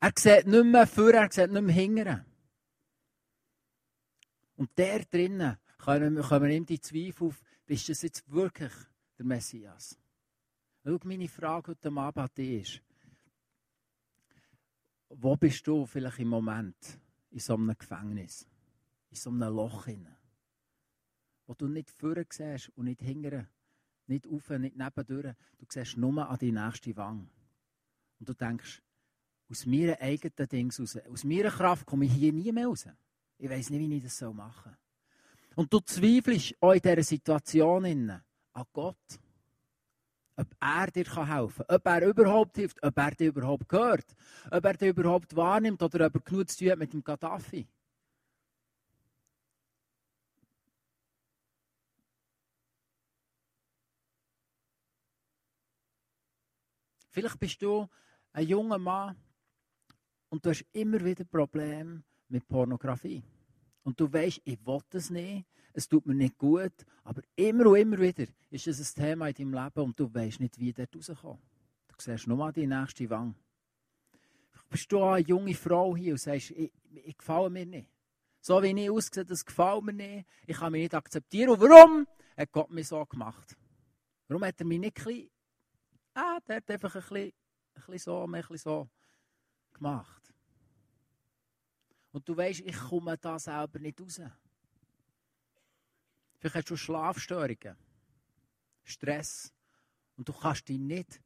Er 0.00 0.12
sieht 0.16 0.46
nicht 0.46 0.64
mehr 0.64 0.86
vor, 0.86 1.10
er 1.10 1.30
sieht 1.32 1.50
nicht 1.50 1.62
mehr 1.62 1.74
hinten. 1.74 2.24
Und 4.56 4.70
der 4.76 5.04
drinnen 5.04 5.56
kommen, 5.78 6.20
kommen 6.20 6.50
ihm 6.50 6.66
die 6.66 6.80
Zweifel 6.80 7.28
auf, 7.28 7.42
bist 7.64 7.88
du 7.88 7.92
jetzt 7.92 8.30
wirklich 8.30 8.72
der 9.18 9.24
Messias? 9.24 9.98
Schau, 10.84 10.98
meine 11.04 11.28
Frage 11.28 11.72
heute 11.72 11.88
Abend 11.88 12.18
an 12.18 12.28
dich 12.36 12.74
ist, 12.74 12.82
wo 15.10 15.36
bist 15.36 15.66
du 15.66 15.86
vielleicht 15.86 16.18
im 16.18 16.28
Moment 16.28 16.76
in 17.30 17.38
so 17.40 17.54
einem 17.54 17.76
Gefängnis, 17.76 18.46
in 19.10 19.16
so 19.16 19.30
einem 19.30 19.54
Loch 19.54 19.86
hinein, 19.86 20.16
wo 21.46 21.54
du 21.54 21.68
nicht 21.68 21.90
vorne 21.90 22.26
siehst 22.30 22.70
und 22.76 22.86
nicht 22.86 23.02
hinten, 23.02 23.48
nicht 24.06 24.26
auf, 24.26 24.48
nicht 24.50 24.76
nebendurch, 24.76 25.34
du 25.58 25.66
siehst 25.68 25.96
nur 25.96 26.28
an 26.28 26.38
die 26.38 26.52
nächste 26.52 26.96
Wange. 26.96 27.28
Und 28.18 28.28
du 28.28 28.34
denkst, 28.34 28.82
aus 29.50 29.66
meiner 29.66 30.00
eigenen 30.00 30.48
Dings 30.48 30.80
raus, 30.80 30.96
aus 31.10 31.24
meiner 31.24 31.50
Kraft 31.50 31.86
komme 31.86 32.04
ich 32.04 32.12
hier 32.12 32.32
nie 32.32 32.52
mehr 32.52 32.66
raus. 32.66 32.86
Ich 33.38 33.48
weiß 33.48 33.70
nicht, 33.70 33.88
wie 33.88 33.96
ich 33.96 34.02
das 34.02 34.20
machen 34.20 34.64
soll. 34.64 34.76
Und 35.56 35.72
du 35.72 35.80
zweifelst 35.80 36.54
auch 36.60 36.72
in 36.72 36.80
dieser 36.80 37.02
Situation 37.02 37.84
an 38.52 38.64
Gott. 38.72 38.96
Ob 40.38 40.54
er 40.60 40.86
dir 40.92 41.04
helfen 41.04 41.64
kann, 41.66 41.76
ob 41.76 41.86
er 41.86 42.06
überhaupt 42.06 42.56
hilft, 42.56 42.80
ob 42.80 42.96
er 42.96 43.10
dir 43.10 43.28
überhaupt 43.28 43.68
gehört, 43.68 44.14
ob 44.52 44.64
er 44.64 44.74
dir 44.74 44.90
überhaupt 44.90 45.34
wahrnimmt 45.34 45.82
oder 45.82 46.06
ob 46.06 46.14
er 46.14 46.20
genug 46.20 46.48
zu 46.48 46.58
tun 46.58 46.70
hat 46.70 46.78
mit 46.78 46.92
dem 46.92 47.02
Gaddafi. 47.02 47.66
Vielleicht 57.10 57.40
bist 57.40 57.60
du 57.60 57.88
ein 58.32 58.46
junger 58.46 58.78
Mann 58.78 59.16
und 60.28 60.46
du 60.46 60.50
hast 60.50 60.64
immer 60.72 61.04
wieder 61.04 61.24
Probleme 61.24 62.04
mit 62.28 62.46
Pornografie. 62.46 63.24
Und 63.82 63.98
du 63.98 64.12
weißt, 64.12 64.42
ich 64.44 64.64
will 64.64 64.80
das 64.90 65.10
nicht, 65.10 65.44
es 65.72 65.88
tut 65.88 66.06
mir 66.06 66.14
nicht 66.14 66.38
gut, 66.38 66.72
aber 67.04 67.22
immer 67.36 67.66
und 67.66 67.76
immer 67.76 67.98
wieder 67.98 68.26
ist 68.50 68.66
es 68.66 68.96
ein 68.96 69.02
Thema 69.02 69.28
in 69.28 69.34
deinem 69.34 69.64
Leben 69.64 69.80
und 69.80 69.98
du 69.98 70.12
weißt 70.12 70.40
nicht, 70.40 70.58
wie 70.58 70.72
dort 70.72 70.94
rauskommt. 70.94 71.40
Du 71.88 71.94
siehst 71.98 72.26
nur 72.26 72.36
mal 72.36 72.52
die 72.52 72.66
nächste 72.66 73.08
Wange. 73.10 73.34
Vielleicht 74.50 74.68
bist 74.70 74.92
du 74.92 75.02
eine 75.02 75.26
junge 75.26 75.54
Frau 75.54 75.96
hier 75.96 76.12
und 76.12 76.18
sagst, 76.18 76.50
ich, 76.50 76.72
ich 76.92 77.16
gefalle 77.16 77.50
mir 77.50 77.66
nicht. 77.66 77.90
So 78.40 78.62
wie 78.62 78.68
ich 78.70 78.90
aussehe, 78.90 79.24
das 79.24 79.44
gefällt 79.44 79.82
mir 79.84 79.92
nicht. 79.92 80.26
Ich 80.46 80.56
kann 80.56 80.72
mich 80.72 80.82
nicht 80.82 80.94
akzeptieren. 80.94 81.50
Und 81.50 81.60
warum 81.60 82.06
hat 82.36 82.52
Gott 82.52 82.70
mich 82.70 82.88
so 82.88 83.04
gemacht? 83.04 83.56
Warum 84.28 84.44
hat 84.44 84.60
er 84.60 84.66
mich 84.66 84.78
nicht 84.78 84.98
ein 84.98 85.04
bisschen, 85.04 85.30
ah, 86.14 86.38
der 86.46 86.56
hat 86.56 86.70
einfach 86.70 86.94
ein 86.94 87.00
bisschen, 87.02 87.16
ein 87.16 87.32
bisschen 87.74 87.98
so, 87.98 88.24
ein 88.24 88.32
bisschen 88.32 88.58
so 88.58 88.88
gemacht? 89.72 90.34
Und 92.12 92.28
du 92.28 92.36
weißt, 92.36 92.60
ich 92.60 92.76
komme 92.76 93.16
da 93.18 93.38
selber 93.38 93.78
nicht 93.78 94.00
raus. 94.00 94.20
Vielleicht 96.38 96.56
hast 96.56 96.70
du 96.70 96.76
Schlafstörungen, 96.76 97.76
Stress. 98.84 99.52
Und 100.16 100.28
du 100.28 100.32
kannst 100.32 100.68
dich 100.68 100.78
nicht 100.78 101.20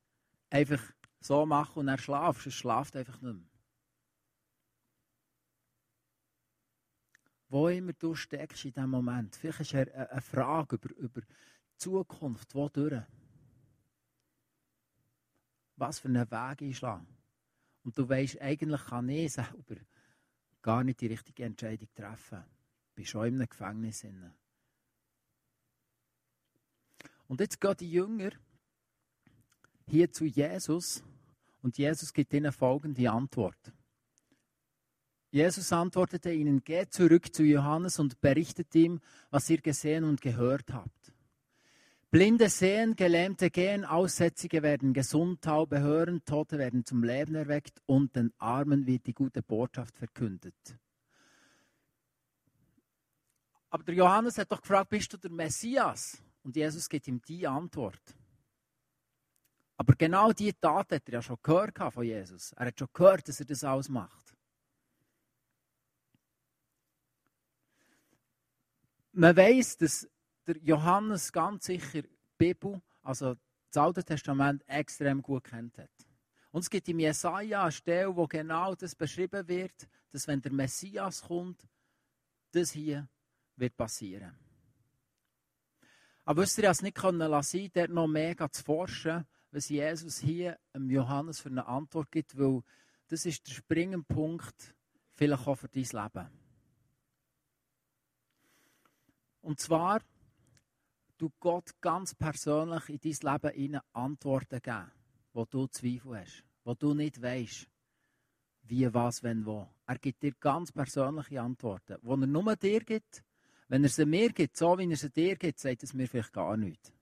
einfach 0.51 0.83
so 1.21 1.47
machen 1.47 1.81
und 1.81 1.87
dann 1.87 1.99
schlafst. 1.99 2.47
Es 2.47 2.55
schlaft 2.55 2.97
einfach 2.97 3.21
nicht 3.21 3.35
mehr. 3.35 3.49
Wo 7.49 7.69
immer 7.69 7.93
du 7.93 8.15
steckst 8.15 8.65
in 8.65 8.73
diesem 8.73 8.91
Moment. 8.91 9.37
Vielleicht 9.37 9.61
ist 9.61 9.75
eine 9.75 10.21
Frage 10.23 10.77
über, 10.77 10.97
über 10.97 11.21
die 11.21 11.77
Zukunft. 11.77 12.55
Wodurch? 12.55 13.05
Was 15.77 15.99
für 15.99 16.09
einen 16.09 16.31
Weg 16.31 16.63
einschlagen. 16.63 17.07
Und 17.83 17.99
du 17.99 18.09
weißt, 18.09 18.41
eigentlich 18.41 18.85
kann 18.85 19.09
ich 19.09 19.33
selber 19.33 19.77
gar 20.63 20.85
nicht 20.85 21.01
die 21.01 21.09
richtige 21.09 21.45
Entscheidung 21.45 21.89
treffen. 21.95 22.39
Du 22.39 22.95
bist 22.95 23.11
schon 23.11 23.27
in 23.27 23.35
einem 23.35 23.49
Gefängnis. 23.49 24.07
Und 27.33 27.41
jetzt 27.41 27.63
gehen 27.63 27.75
die 27.81 27.91
Jünger 27.91 28.33
hier 29.87 30.13
zu 30.13 30.27
Jesus 30.27 31.03
und 31.63 31.79
Jesus 31.79 32.13
gibt 32.13 32.35
ihnen 32.35 32.53
folgende 32.53 33.11
Antwort. 33.11 33.73
Jesus 35.31 35.73
antwortete 35.73 36.31
ihnen, 36.31 36.63
geht 36.63 36.93
zurück 36.93 37.35
zu 37.35 37.43
Johannes 37.43 37.99
und 37.99 38.21
berichtet 38.21 38.75
ihm, 38.75 39.01
was 39.31 39.49
ihr 39.49 39.63
gesehen 39.63 40.05
und 40.05 40.21
gehört 40.21 40.75
habt. 40.75 41.15
Blinde 42.11 42.51
sehen, 42.51 42.97
Gelähmte 42.97 43.49
gehen, 43.49 43.87
Aussätzige 43.87 44.63
werden 44.63 44.93
gesund, 44.93 45.41
Taube 45.41 45.81
hören, 45.81 46.23
Tote 46.27 46.59
werden 46.59 46.85
zum 46.85 47.03
Leben 47.03 47.35
erweckt 47.35 47.81
und 47.87 48.15
den 48.15 48.35
Armen 48.37 48.85
wird 48.87 49.07
die 49.07 49.15
gute 49.15 49.43
Botschaft 49.43 49.97
verkündet. 49.97 50.77
Aber 53.71 53.85
der 53.85 53.95
Johannes 53.95 54.37
hat 54.37 54.53
doch 54.53 54.61
gefragt, 54.61 54.91
bist 54.91 55.15
du 55.15 55.17
der 55.17 55.31
Messias? 55.31 56.23
Und 56.43 56.57
Jesus 56.57 56.89
gibt 56.89 57.07
ihm 57.09 57.21
die 57.23 57.47
Antwort. 57.47 58.03
Aber 59.77 59.95
genau 59.95 60.33
diese 60.33 60.59
Tat 60.59 60.93
hat 60.93 61.09
er 61.09 61.15
ja 61.15 61.23
schon 61.23 61.39
gehört 61.43 61.79
von 61.93 62.05
Jesus. 62.05 62.53
Er 62.53 62.67
hat 62.67 62.79
schon 62.79 62.89
gehört, 62.93 63.27
dass 63.29 63.41
er 63.41 63.47
das 63.47 63.65
alles 63.65 63.89
macht. 63.89 64.37
Man 69.13 69.37
weiß, 69.37 69.77
dass 69.77 70.09
der 70.47 70.57
Johannes 70.59 71.33
ganz 71.33 71.67
sicher 71.67 72.03
die 72.03 72.09
Bibel, 72.39 72.81
also 73.03 73.37
das 73.71 73.83
Alte 73.83 74.05
Testament, 74.05 74.67
extrem 74.69 75.23
gut 75.23 75.45
kennt 75.45 75.77
hat. 75.79 75.91
Und 76.51 76.61
es 76.61 76.71
gibt 76.71 76.89
im 76.89 76.99
Jesaja 76.99 77.63
eine 77.63 77.73
Stelle, 77.73 78.15
wo 78.15 78.27
genau 78.27 78.75
das 78.75 78.95
beschrieben 78.95 79.47
wird, 79.49 79.89
dass 80.11 80.27
wenn 80.29 80.41
der 80.41 80.53
Messias 80.53 81.23
kommt, 81.23 81.67
das 82.53 82.73
hier 82.73 83.09
wird 83.57 83.77
passieren. 83.77 84.42
Aber 86.25 86.43
wisst 86.43 86.59
ihr, 86.59 86.65
ich 86.65 86.71
es 86.71 86.83
nicht 86.83 87.03
lassen, 87.03 87.71
dort 87.75 87.91
noch 87.91 88.07
mehr 88.07 88.37
zu 88.51 88.63
forschen, 88.63 89.27
was 89.51 89.69
Jesus 89.69 90.19
hier 90.19 90.59
dem 90.75 90.91
Johannes 90.91 91.41
für 91.41 91.49
eine 91.49 91.67
Antwort 91.67 92.11
gibt, 92.11 92.39
weil 92.39 92.63
das 93.09 93.27
ist 93.27 93.47
der 93.47 93.53
springende 93.53 94.07
Punkt, 94.07 94.75
vielleicht 95.15 95.47
auch 95.47 95.57
für 95.57 95.69
dein 95.69 95.83
Leben. 95.83 96.29
Und 99.43 99.61
zwar 99.61 100.01
du 101.19 101.31
Gott 101.41 101.71
ganz 101.81 102.15
persönlich 102.15 102.89
in 102.89 103.01
dein 103.01 103.33
Leben 103.33 103.55
hinein 103.55 103.83
Antworten 103.93 104.61
geben, 104.63 104.91
wo 105.33 105.45
du 105.45 105.67
Zweifel 105.67 106.21
hast, 106.21 106.45
wo 106.65 106.75
du 106.75 106.95
nicht 106.95 107.21
weißt, 107.21 107.69
wie, 108.63 108.95
was, 108.95 109.23
wenn, 109.23 109.45
wo. 109.45 109.69
Er 109.87 109.99
gibt 109.99 110.23
dir 110.23 110.33
ganz 110.41 110.73
persönliche 110.73 111.43
Antworten, 111.43 111.99
die 112.01 112.09
er 112.09 112.27
nur 112.27 112.57
dir 112.57 112.81
gibt. 112.81 113.23
Wenn 113.73 113.85
er 113.85 113.89
sie 113.89 114.05
mir 114.05 114.31
gibt, 114.35 114.55
so 114.55 114.77
wie 114.77 114.91
er 114.91 114.97
sie 114.99 115.09
dir 115.09 115.35
gibt, 115.35 115.59
sagt 115.59 115.83
es 115.83 115.95
mir 115.95 116.07
vielleicht 116.07 116.35
gar 116.35 116.59
nichts. 116.59 116.93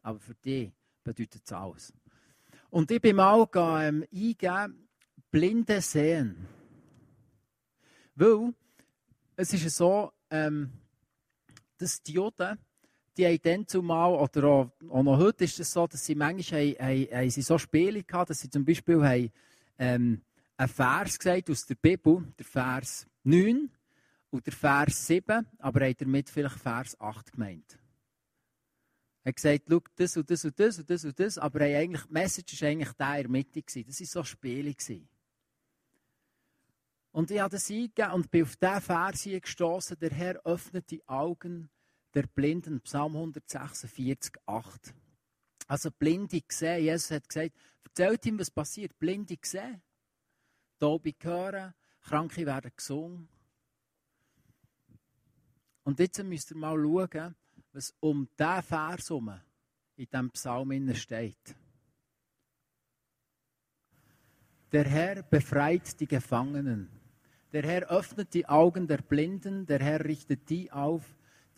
Aber 0.00 0.18
für 0.18 0.34
dich 0.34 0.72
bedeutet 1.04 1.42
es 1.44 1.52
alles. 1.52 1.92
Und 2.70 2.90
ich 2.90 2.98
bin 2.98 3.16
mal 3.16 3.46
ähm, 3.54 4.02
eingeben, 4.10 4.88
blinde 5.30 5.82
sehen. 5.82 6.48
Weil 8.14 8.54
es 9.36 9.52
ist 9.52 9.76
so, 9.76 10.10
ähm, 10.30 10.72
dass 11.76 12.02
die 12.02 12.12
Juden, 12.12 12.58
die 13.18 13.26
haben 13.26 13.42
dann 13.42 13.68
zumal, 13.68 14.14
oder 14.14 14.44
auch, 14.44 14.72
auch, 14.88 15.02
noch 15.02 15.18
heute 15.18 15.44
ist 15.44 15.60
es 15.60 15.72
so, 15.72 15.86
dass 15.86 16.06
sie 16.06 16.14
manchmal 16.14 16.70
haben, 16.70 17.02
haben, 17.02 17.16
haben 17.18 17.30
sie 17.30 17.42
so 17.42 17.58
Spiele 17.58 18.02
gehabt, 18.02 18.30
dass 18.30 18.40
sie 18.40 18.48
zum 18.48 18.64
Beispiel 18.64 19.04
haben, 19.04 19.30
ähm, 19.78 20.22
einen 20.56 20.68
Vers 20.70 21.18
gesagt 21.18 21.50
aus 21.50 21.66
der 21.66 21.74
Bibel, 21.74 22.32
der 22.38 22.46
Vers 22.46 23.06
9 23.24 23.68
und 24.32 24.46
der 24.46 24.54
Vers 24.54 25.06
7, 25.06 25.46
aber 25.58 25.82
haben 25.82 25.94
damit 25.96 26.30
vielleicht 26.30 26.58
Vers 26.58 26.98
8 26.98 27.32
gemeint. 27.32 27.78
Er 29.24 29.28
hat 29.28 29.36
gesagt, 29.36 29.64
schau, 29.68 29.80
das 29.94 30.16
und 30.16 30.30
das 30.30 30.44
und 30.44 30.58
das 30.58 30.78
und 30.78 30.90
das 30.90 31.04
und 31.04 31.20
das, 31.20 31.38
aber 31.38 31.60
eigentlich, 31.60 32.02
die 32.06 32.12
Message 32.12 32.62
war 32.62 32.68
eigentlich 32.68 32.92
der 32.94 33.16
in 33.16 33.22
der 33.22 33.30
Mitte. 33.30 33.84
Das 33.84 34.00
war 34.00 34.06
so 34.06 34.24
Spiele. 34.24 34.74
Und 37.12 37.30
ich 37.30 37.40
habe 37.40 37.50
das 37.50 37.70
eingegeben 37.70 38.12
und 38.12 38.30
bin 38.30 38.42
auf 38.42 38.56
diesen 38.56 38.80
Vers 38.80 39.20
hier 39.20 39.40
gestossen. 39.40 39.98
Der 40.00 40.10
Herr 40.10 40.40
öffnet 40.46 40.90
die 40.90 41.06
Augen 41.06 41.68
der 42.14 42.26
Blinden. 42.26 42.80
Psalm 42.80 43.14
146, 43.14 44.32
8. 44.46 44.94
Also 45.68 45.90
Blinde 45.90 46.40
sehen. 46.50 46.82
Jesus 46.82 47.10
hat 47.10 47.28
gesagt, 47.28 47.54
erzählt 47.84 48.24
ihm, 48.24 48.38
was 48.38 48.50
passiert. 48.50 48.98
Blinde 48.98 49.36
sehen. 49.44 49.82
Taube 50.80 51.12
hören. 51.20 51.74
Kranke 52.00 52.46
werden 52.46 52.72
gesungen. 52.74 53.28
Und 55.84 55.98
jetzt 55.98 56.22
müsst 56.22 56.50
ihr 56.52 56.56
mal 56.56 56.76
schauen, 56.76 57.34
was 57.72 57.94
um 58.00 58.28
diesen 58.38 58.62
Vers 58.62 59.10
herum 59.10 59.40
in 59.96 60.06
diesem 60.06 60.30
Psalm 60.30 60.94
steht. 60.94 61.56
Der 64.70 64.84
Herr 64.84 65.22
befreit 65.22 66.00
die 66.00 66.06
Gefangenen. 66.06 66.88
Der 67.52 67.62
Herr 67.62 67.90
öffnet 67.90 68.32
die 68.32 68.46
Augen 68.48 68.86
der 68.86 68.98
Blinden. 68.98 69.66
Der 69.66 69.80
Herr 69.80 70.04
richtet 70.04 70.48
die 70.48 70.72
auf, 70.72 71.04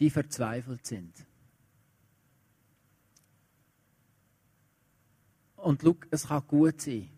die 0.01 0.11
verzweifelt 0.11 0.85
sind. 0.85 1.27
Und 5.57 5.83
schau, 5.83 5.97
es 6.11 6.29
kann 6.29 6.47
gut 6.47 6.81
sein, 6.81 7.09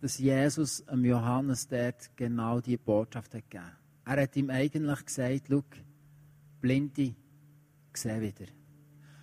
dass 0.00 0.18
Jesus 0.18 0.84
dem 0.84 1.04
Johannes 1.04 1.66
dort 1.66 2.14
genau 2.16 2.60
diese 2.60 2.78
Botschaft 2.78 3.34
hat 3.34 3.50
gegeben. 3.50 3.72
Er 4.04 4.22
hat 4.22 4.36
ihm 4.36 4.50
eigentlich 4.50 5.04
gesagt, 5.04 5.46
schau, 5.48 5.64
Blinde 6.66 7.14
sehen 7.92 8.20
wieder. 8.20 8.46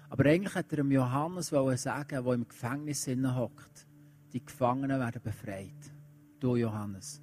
Aber 0.09 0.25
eigentlich 0.25 0.55
hat 0.55 0.71
er 0.71 0.77
dem 0.77 0.91
Johannes 0.91 1.47
sagen, 1.47 2.23
der 2.23 2.33
im 2.33 2.47
Gefängnis 2.47 3.05
hockt, 3.07 3.85
die 4.31 4.45
Gefangenen 4.45 4.99
werden 4.99 5.21
befreit. 5.21 5.91
Du, 6.39 6.55
Johannes, 6.55 7.21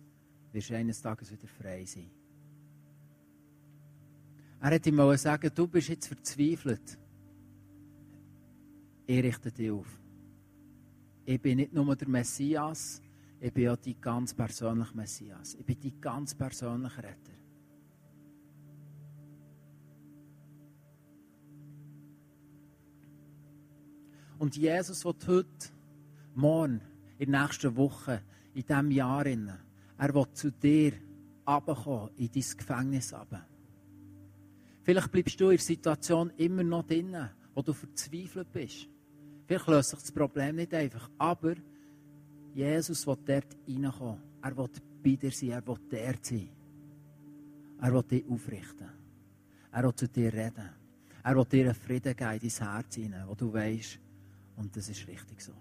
wirst 0.53 0.73
eines 0.73 1.01
Tages 1.01 1.33
wieder 1.33 1.49
frei 1.49 1.87
sein. 1.87 2.11
Er 4.61 4.75
hat 4.75 4.87
ihm 4.87 5.17
sagen, 5.17 5.51
du 5.55 5.67
bist 5.67 5.89
jetzt 5.89 6.09
verzweifelt. 6.09 6.99
Ich 9.07 9.25
richte 9.25 9.51
dich 9.51 9.71
auf. 9.71 9.99
Ich 11.25 11.41
bin 11.41 11.57
nicht 11.57 11.73
nur 11.73 11.97
der 11.97 12.09
Messias, 12.09 13.01
ich 13.41 13.53
bin 13.55 13.71
auch 13.71 13.77
die 13.77 13.99
ganz 13.99 14.35
persönliche 14.35 14.95
Messias. 14.95 15.55
Ich 15.55 15.65
bin 15.65 15.81
die 15.81 15.99
ganz 15.99 16.35
persönliche 16.35 16.99
Retter. 16.99 17.40
Und 24.41 24.57
Jesus 24.57 25.05
wird 25.05 25.29
heute, 25.29 25.69
morgen, 26.35 26.81
in 27.19 27.31
der 27.31 27.43
nächsten 27.43 27.77
Woche, 27.77 28.23
in 28.55 28.63
diesem 28.63 28.91
Jahr, 28.91 29.27
er 29.27 30.15
will 30.15 30.27
zu 30.33 30.51
dir 30.51 30.95
runterkommen, 31.47 32.09
in 32.17 32.31
dein 32.33 32.57
Gefängnis 32.57 33.13
runter. 33.13 33.47
Vielleicht 34.83 35.13
bleibst 35.13 35.39
du 35.39 35.51
in 35.51 35.59
der 35.59 35.67
Situation 35.67 36.33
immer 36.39 36.63
noch 36.63 36.87
drin, 36.87 37.29
wo 37.55 37.61
du 37.61 37.75
verzweifelt 37.75 38.51
bist. 38.51 38.89
Vielleicht 39.47 39.67
löst 39.67 39.91
sich 39.91 40.01
das 40.01 40.13
Problem 40.13 40.57
nicht 40.57 40.73
einfach, 40.73 41.11
aber 41.19 41.57
Jesus 42.55 43.07
will 43.07 43.19
dort 43.27 43.59
reinkommen. 43.69 44.23
Er 44.41 44.57
will 44.57 44.71
bei 45.05 45.17
dir 45.17 45.33
sein, 45.33 45.51
er 45.51 45.67
will 45.67 45.77
dort 45.91 46.25
sein. 46.25 46.49
Er 47.79 47.93
will 47.93 48.03
dich 48.05 48.25
aufrichten. 48.27 48.89
Er 49.71 49.85
will 49.85 49.95
zu 49.95 50.09
dir 50.09 50.33
reden. 50.33 50.71
Er 51.23 51.37
will 51.37 51.45
dir 51.45 51.65
einen 51.67 51.75
Frieden 51.75 52.17
geben 52.17 52.41
in 52.41 52.49
dein 52.49 52.73
Herz 52.73 52.95
hinein, 52.95 53.29
wo 53.29 53.35
du 53.35 53.53
weißt, 53.53 54.01
und 54.57 54.77
das 54.77 54.89
ist 54.89 55.07
richtig 55.07 55.41
so. 55.41 55.53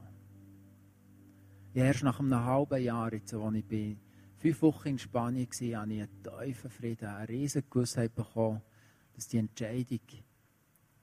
Ja, 1.73 1.85
erst 1.85 2.03
nach 2.03 2.19
einem 2.19 2.43
halben 2.43 2.81
Jahr, 2.81 3.13
jetzt, 3.13 3.33
als 3.33 3.55
ich 3.55 3.65
bin, 3.65 3.99
fünf 4.37 4.61
Wochen 4.61 4.89
in 4.89 4.99
Spanien 4.99 5.47
war, 5.47 5.81
habe 5.81 5.93
ich 5.93 6.01
einen 6.01 6.23
tiefen 6.23 6.69
Frieden, 6.69 7.07
eine 7.07 7.29
riesige 7.29 7.67
Gewissheit 7.69 8.15
bekommen, 8.15 8.61
dass 9.13 9.27
die 9.27 9.37
Entscheidung, 9.37 9.99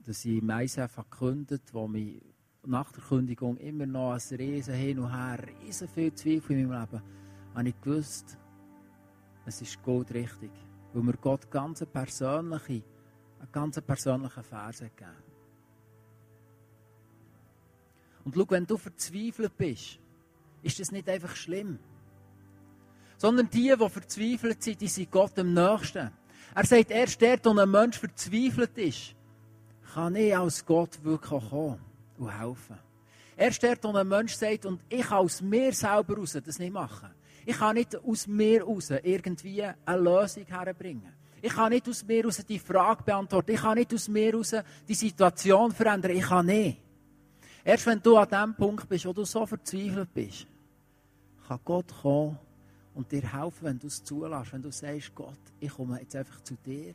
dass 0.00 0.24
ich 0.24 0.42
ISF 0.42 0.96
gekündigt 0.96 1.72
wo 1.72 1.86
mich 1.86 2.22
nach 2.64 2.90
der 2.90 3.02
Kündigung 3.02 3.56
immer 3.58 3.86
noch 3.86 4.14
ein 4.14 4.36
riesen 4.36 4.74
Hin 4.74 4.98
und 4.98 5.12
Her, 5.12 5.38
riesen 5.62 5.88
viel 5.88 6.12
Zweifel 6.14 6.58
in 6.58 6.68
meinem 6.68 6.90
Leben, 6.90 7.02
habe 7.54 7.68
ich 7.68 7.80
gewusst, 7.80 8.36
es 9.44 9.62
ist 9.62 9.80
gut 9.82 10.12
richtig, 10.12 10.50
weil 10.92 11.02
mir 11.02 11.16
Gott 11.16 11.48
ganz 11.50 11.84
persönliche, 11.86 12.82
einen 13.38 13.52
ganz 13.52 13.80
persönlichen 13.80 14.42
Vers 14.42 14.80
gegeben 14.80 15.25
und 18.26 18.34
schau, 18.34 18.44
wenn 18.48 18.66
du 18.66 18.76
verzweifelt 18.76 19.56
bist, 19.56 20.00
ist 20.60 20.80
das 20.80 20.90
nicht 20.90 21.08
einfach 21.08 21.36
schlimm. 21.36 21.78
Sondern 23.18 23.48
die, 23.48 23.72
die 23.72 23.88
verzweifelt 23.88 24.62
sind, 24.64 24.80
die 24.80 24.88
sind 24.88 25.12
Gott 25.12 25.38
am 25.38 25.54
nächsten. 25.54 26.10
Er 26.52 26.66
sagt, 26.66 26.90
erst 26.90 27.22
dort, 27.22 27.46
wo 27.46 27.56
ein 27.56 27.70
Mensch 27.70 27.98
verzweifelt 27.98 28.76
ist, 28.78 29.14
kann 29.94 30.16
ich 30.16 30.36
als 30.36 30.66
Gott 30.66 31.02
wirklich 31.04 31.48
kommen 31.48 31.78
und 32.18 32.40
helfen. 32.40 32.78
Erst 33.36 33.62
dort, 33.62 33.84
wo 33.84 33.92
ein 33.92 34.08
Mensch 34.08 34.34
sagt, 34.34 34.66
und 34.66 34.80
ich 34.88 35.06
kann 35.06 35.18
aus 35.18 35.40
mir 35.40 35.72
selber 35.72 36.16
raus 36.16 36.36
das 36.44 36.58
nicht 36.58 36.72
machen. 36.72 37.10
Ich 37.44 37.56
kann 37.56 37.76
nicht 37.76 37.94
aus 37.94 38.26
mir 38.26 38.64
raus 38.64 38.90
irgendwie 39.04 39.62
eine 39.62 40.00
Lösung 40.00 40.46
herbringen. 40.46 41.12
Ich 41.40 41.52
kann 41.52 41.70
nicht 41.70 41.88
aus 41.88 42.04
mir 42.04 42.24
raus 42.24 42.42
die 42.48 42.58
Frage 42.58 43.04
beantworten. 43.04 43.52
Ich 43.52 43.60
kann 43.60 43.78
nicht 43.78 43.94
aus 43.94 44.08
mir 44.08 44.34
raus 44.34 44.52
die 44.88 44.94
Situation 44.94 45.70
verändern. 45.70 46.16
Ich 46.16 46.24
kann 46.24 46.46
nicht. 46.46 46.85
Erst 47.66 47.84
wenn 47.86 48.00
du 48.00 48.16
an 48.16 48.28
dem 48.28 48.54
Punkt 48.54 48.88
bist, 48.88 49.06
wo 49.06 49.12
du 49.12 49.24
so 49.24 49.44
verzweifelt 49.44 50.14
bist, 50.14 50.46
kann 51.48 51.58
Gott 51.64 51.92
kommen 52.00 52.38
und 52.94 53.10
dir 53.10 53.22
helfen, 53.22 53.64
wenn 53.64 53.78
du 53.80 53.88
es 53.88 54.04
zulässt. 54.04 54.52
Wenn 54.52 54.62
du 54.62 54.70
sagst, 54.70 55.12
Gott, 55.16 55.40
ich 55.58 55.72
komme 55.72 55.98
jetzt 55.98 56.14
einfach 56.14 56.40
zu 56.42 56.54
dir. 56.64 56.94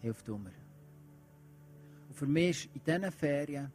Hilf 0.00 0.22
du 0.22 0.38
mir. 0.38 0.54
Und 2.08 2.14
für 2.14 2.26
mich 2.26 2.64
ist 2.64 2.74
in 2.74 2.80
diesen 2.86 3.12
Ferien, 3.12 3.70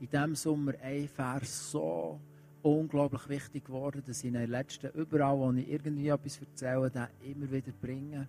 in 0.00 0.08
diesem 0.08 0.34
Sommer, 0.36 0.72
ein 0.80 1.06
Vers 1.06 1.70
so 1.70 2.18
unglaublich 2.62 3.28
wichtig 3.28 3.66
geworden, 3.66 4.02
dass 4.06 4.20
ich 4.20 4.28
in 4.28 4.34
den 4.34 4.48
letzten, 4.48 4.90
überall, 4.92 5.36
wo 5.36 5.52
ich 5.52 5.68
irgendwie 5.68 6.08
etwas 6.08 6.40
erzähle, 6.40 7.10
immer 7.20 7.50
wieder 7.50 7.72
bringe, 7.78 8.26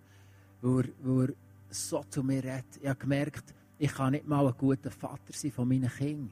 weil 0.60 0.88
er, 0.88 0.90
weil 1.04 1.30
er 1.30 1.36
so 1.70 2.04
zu 2.04 2.22
mir 2.22 2.44
redet. 2.44 2.82
Ich 2.82 2.90
habe 2.90 3.00
gemerkt, 3.00 3.54
ich 3.78 3.94
kann 3.94 4.12
nicht 4.12 4.28
mal 4.28 4.48
ein 4.48 4.54
guter 4.58 4.92
Vater 4.92 5.34
sein 5.34 5.52
von 5.52 5.68
meinen 5.68 5.90
Kindern. 5.90 6.32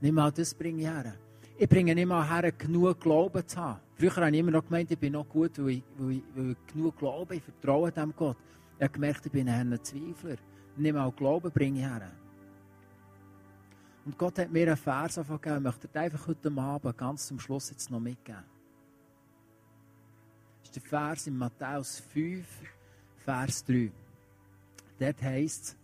Nicht 0.00 0.12
mal 0.12 0.30
das 0.30 0.54
bringe 0.54 0.82
ich 0.82 0.88
her. 0.88 1.14
Ich 1.56 1.68
bringe 1.68 1.94
nicht 1.94 2.06
mal 2.06 2.28
her, 2.28 2.52
genug 2.52 3.00
Glauben 3.00 3.46
zu 3.46 3.60
haben. 3.60 3.80
Früher 3.96 4.14
habe 4.14 4.30
ich 4.30 4.38
immer 4.38 4.52
noch 4.52 4.64
gemeint, 4.64 4.90
ich 4.90 4.98
bin 4.98 5.14
noch 5.14 5.28
gut, 5.28 5.58
weil 5.58 5.70
ich, 5.70 5.82
weil 5.96 6.12
ich, 6.12 6.22
weil 6.34 6.56
genug 6.72 6.96
glaube, 6.96 7.34
ich 7.34 7.42
vertraue 7.42 7.90
dem 7.90 8.14
Gott. 8.14 8.36
Ich 8.76 8.82
habe 8.84 8.92
gemerkt, 8.92 9.26
ich 9.26 9.32
bin 9.32 9.48
ein 9.48 9.78
Zweifler. 9.82 10.36
Nicht 10.76 10.94
mal 10.94 11.10
Glauben 11.10 11.50
bringe 11.50 11.80
ich 11.80 11.84
her. 11.84 12.12
Und 14.04 14.16
Gott 14.16 14.38
hat 14.38 14.52
mir 14.52 14.68
einen 14.68 14.76
Vers 14.76 15.16
gegeben, 15.16 15.56
ich 15.56 15.62
möchte 15.62 16.00
einfach 16.00 16.28
heute 16.28 16.52
Abend 16.56 16.96
ganz 16.96 17.26
zum 17.26 17.40
Schluss 17.40 17.70
jetzt 17.70 17.90
noch 17.90 17.98
mitgeben. 17.98 18.44
Das 20.60 20.68
ist 20.68 20.76
der 20.76 20.82
Vers 20.82 21.26
in 21.26 21.36
Matthäus 21.36 21.98
5, 21.98 22.46
Vers 23.24 23.64
3. 23.64 23.90
Dort 24.98 25.22
heißt 25.22 25.64
es, 25.64 25.76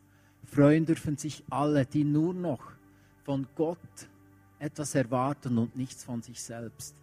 Freuen 0.46 0.84
dürfen 0.84 1.16
sich 1.16 1.42
alle, 1.50 1.86
die 1.86 2.04
nur 2.04 2.34
noch 2.34 2.72
von 3.24 3.46
Gott 3.54 4.08
etwas 4.58 4.94
erwarten 4.94 5.58
und 5.58 5.76
nichts 5.76 6.04
von 6.04 6.22
sich 6.22 6.40
selbst. 6.40 6.94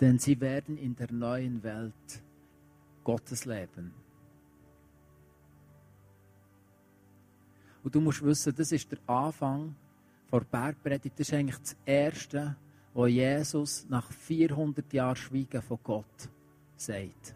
Denn 0.00 0.18
sie 0.18 0.40
werden 0.40 0.76
in 0.78 0.96
der 0.96 1.12
neuen 1.12 1.62
Welt 1.62 2.22
Gottes 3.04 3.44
leben. 3.44 3.92
Und 7.84 7.94
du 7.94 8.00
musst 8.00 8.22
wissen, 8.22 8.54
das 8.56 8.72
ist 8.72 8.90
der 8.90 8.98
Anfang 9.06 9.74
der 10.32 10.40
Bergpredigt. 10.40 11.18
Das 11.18 11.28
ist 11.28 11.34
eigentlich 11.34 11.58
das 11.58 11.76
Erste, 11.84 12.56
was 12.94 13.10
Jesus 13.10 13.86
nach 13.88 14.10
400 14.10 14.92
Jahren 14.92 15.16
Schweigen 15.16 15.62
von 15.62 15.78
Gott 15.82 16.28
sagt. 16.76 17.34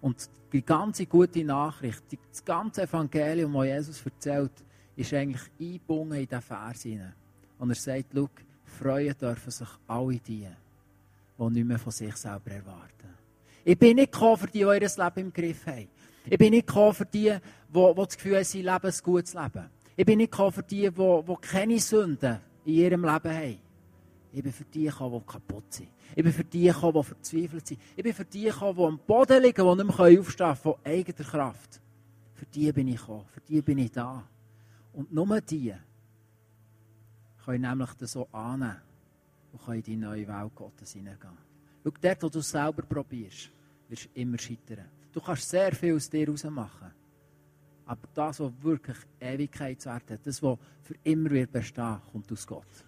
Und 0.00 0.30
die 0.52 0.64
ganze 0.64 1.06
gute 1.06 1.44
Nachricht, 1.44 2.02
das 2.30 2.44
ganze 2.44 2.82
Evangelium, 2.82 3.52
das 3.54 3.66
Jesus 3.66 4.04
erzählt, 4.04 4.52
ist 4.96 5.14
eigentlich 5.14 5.42
eingebunden 5.58 6.18
in 6.18 6.26
diesen 6.26 6.42
Vers 6.42 6.82
hinein. 6.82 7.14
Und 7.58 7.70
er 7.70 7.76
sagt, 7.76 8.06
schau, 8.14 8.28
freuen 8.64 9.14
dürfen 9.18 9.50
sich 9.50 9.68
alle 9.86 10.18
die, 10.18 10.48
die 11.38 11.44
nicht 11.44 11.66
mehr 11.66 11.78
von 11.78 11.92
sich 11.92 12.16
selber 12.16 12.50
erwarten. 12.50 13.14
Ich 13.64 13.78
bin 13.78 13.96
nicht 13.96 14.12
gekommen 14.12 14.38
für 14.38 14.46
die, 14.46 14.60
die 14.60 14.64
ihr 14.64 14.80
Leben 14.80 15.20
im 15.20 15.32
Griff 15.32 15.66
haben. 15.66 15.88
Ich 16.26 16.38
bin 16.38 16.50
nicht 16.50 16.66
gekommen 16.66 16.94
für 16.94 17.06
die, 17.06 17.36
die, 17.68 17.92
das 17.96 18.16
Gefühl 18.16 18.36
haben, 18.36 18.44
sie 18.44 18.62
leben 18.62 18.86
ein 18.86 18.94
gutes 19.02 19.34
Leben. 19.34 19.70
Ich 19.96 20.06
bin 20.06 20.18
nicht 20.18 20.30
gekommen 20.30 20.52
für 20.52 20.62
die, 20.62 20.90
die, 20.90 21.22
die 21.28 21.36
keine 21.40 21.78
Sünden 21.78 22.38
in 22.64 22.74
ihrem 22.74 23.04
Leben 23.04 23.34
haben. 23.34 23.58
Ich 24.32 24.42
bin 24.42 24.52
für 24.52 24.64
die 24.64 24.84
gekommen, 24.84 25.20
die 25.20 25.32
kaputt 25.32 25.72
sind. 25.72 25.88
Ich 26.14 26.22
bin 26.22 26.32
für 26.32 26.44
die 26.44 26.66
gekommen, 26.66 27.00
die 27.00 27.04
verzweifelt 27.04 27.66
sind. 27.66 27.80
Ich 27.96 28.02
bin 28.02 28.14
für 28.14 28.24
die 28.24 28.44
gekommen, 28.44 28.76
die 28.76 28.84
am 28.84 28.98
Boden 28.98 29.42
liegen, 29.42 29.66
die 29.66 29.84
nicht 29.84 29.98
mehr 29.98 30.20
aufstehen 30.20 30.46
können 30.46 30.56
von 30.56 30.74
eigener 30.84 31.28
Kraft. 31.28 31.80
Für 32.34 32.46
die 32.46 32.72
bin 32.72 32.88
ich 32.88 33.00
gekommen. 33.00 33.24
Für 33.32 33.40
die 33.40 33.60
bin 33.60 33.78
ich 33.78 33.90
da. 33.90 34.24
Und 34.92 35.12
nur 35.12 35.40
die 35.40 35.74
können 37.44 37.62
nämlich 37.62 37.92
das 37.94 38.12
so 38.12 38.28
annehmen 38.32 38.76
und 39.52 39.64
können 39.64 39.78
in 39.78 39.82
die 39.82 39.96
neue 39.96 40.28
Welt 40.28 40.54
Gottes 40.54 40.92
hineingehen. 40.92 41.36
Schau, 41.82 41.90
dort, 42.00 42.22
wo 42.22 42.28
du 42.28 42.38
es 42.38 42.50
selber 42.50 42.82
probierst, 42.82 43.50
wirst 43.88 44.04
du 44.04 44.20
immer 44.20 44.38
scheitern. 44.38 44.86
Du 45.12 45.20
kannst 45.20 45.48
sehr 45.48 45.74
viel 45.74 45.96
aus 45.96 46.08
dir 46.08 46.30
machen. 46.50 46.92
Aber 47.86 48.08
das, 48.14 48.38
was 48.38 48.52
wirklich 48.62 48.96
Ewigkeitswert 49.18 50.10
hat, 50.10 50.24
das, 50.24 50.40
was 50.42 50.58
für 50.82 50.94
immer 51.02 51.30
wird 51.30 51.50
bestehen, 51.50 52.00
kommt 52.12 52.30
aus 52.30 52.46
Gott. 52.46 52.84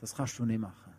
Das 0.00 0.14
kannst 0.14 0.38
du 0.38 0.46
nicht 0.46 0.58
machen. 0.58 0.90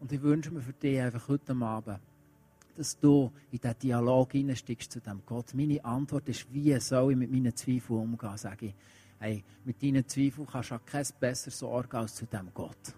Und 0.00 0.12
ich 0.12 0.22
wünsche 0.22 0.50
mir 0.50 0.62
für 0.62 0.72
dich 0.72 1.00
einfach 1.00 1.28
heute 1.28 1.54
Abend, 1.54 1.98
dass 2.76 2.98
du 2.98 3.32
in 3.50 3.58
diesen 3.58 3.78
Dialog 3.80 4.32
hineinsteigst 4.32 4.92
zu 4.92 5.00
dem 5.00 5.20
Gott. 5.26 5.52
Meine 5.52 5.84
Antwort 5.84 6.28
ist, 6.28 6.46
wie 6.52 6.78
soll 6.78 7.12
ich 7.12 7.18
mit 7.18 7.32
meinen 7.32 7.54
Zweifeln 7.54 8.00
umgehen? 8.00 8.36
Sage 8.36 8.66
ich, 8.66 8.74
hey, 9.18 9.44
mit 9.64 9.82
deinen 9.82 10.06
Zweifeln 10.06 10.46
kannst 10.46 10.70
du 10.70 10.78
kein 10.86 11.04
besser 11.18 11.50
sorgen 11.50 11.96
als 11.96 12.14
zu 12.14 12.26
dem 12.26 12.50
Gott. 12.54 12.94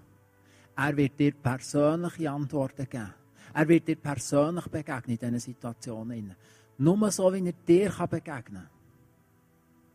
Er 0.77 0.97
wird 0.97 1.19
dir 1.19 1.33
persönliche 1.33 2.31
Antworten 2.31 2.89
geben. 2.89 3.15
Er 3.53 3.67
wird 3.67 3.89
dir 3.89 3.97
persönlich 3.97 4.67
begegnen 4.67 5.17
in 5.17 5.19
diesen 5.19 5.41
Situationen. 5.41 6.37
Nur 6.81 7.11
so, 7.11 7.31
wie 7.31 7.47
er 7.47 7.53
dir 7.53 7.91
begegnen 8.09 8.63
kann. 8.63 8.71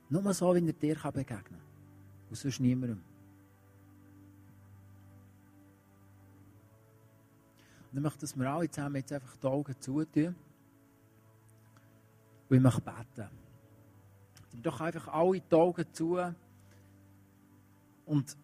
Nur 0.07 0.33
so, 0.35 0.53
wie 0.53 0.67
er 0.67 0.71
dir 0.71 0.95
begegnen 0.95 1.25
kann. 1.25 1.61
Und 2.29 2.35
sonst 2.35 2.59
niemandem. 2.59 3.01
Und 7.91 7.97
ich 7.97 8.03
möchte, 8.03 8.19
dass 8.19 8.37
wir 8.37 8.47
alle 8.47 8.69
zusammen 8.69 8.97
jetzt 8.97 9.11
einfach 9.11 9.35
die 9.35 9.47
Augen 9.47 9.75
zutun. 9.79 10.35
Und 12.49 12.55
ich 12.55 12.61
möchte 12.61 12.81
beten. 12.81 13.29
Doch 14.61 14.79
einfach 14.79 15.07
alle 15.07 15.41
die 15.41 15.55
Augen 15.55 15.85
zu. 15.91 16.19
Und 18.05 18.37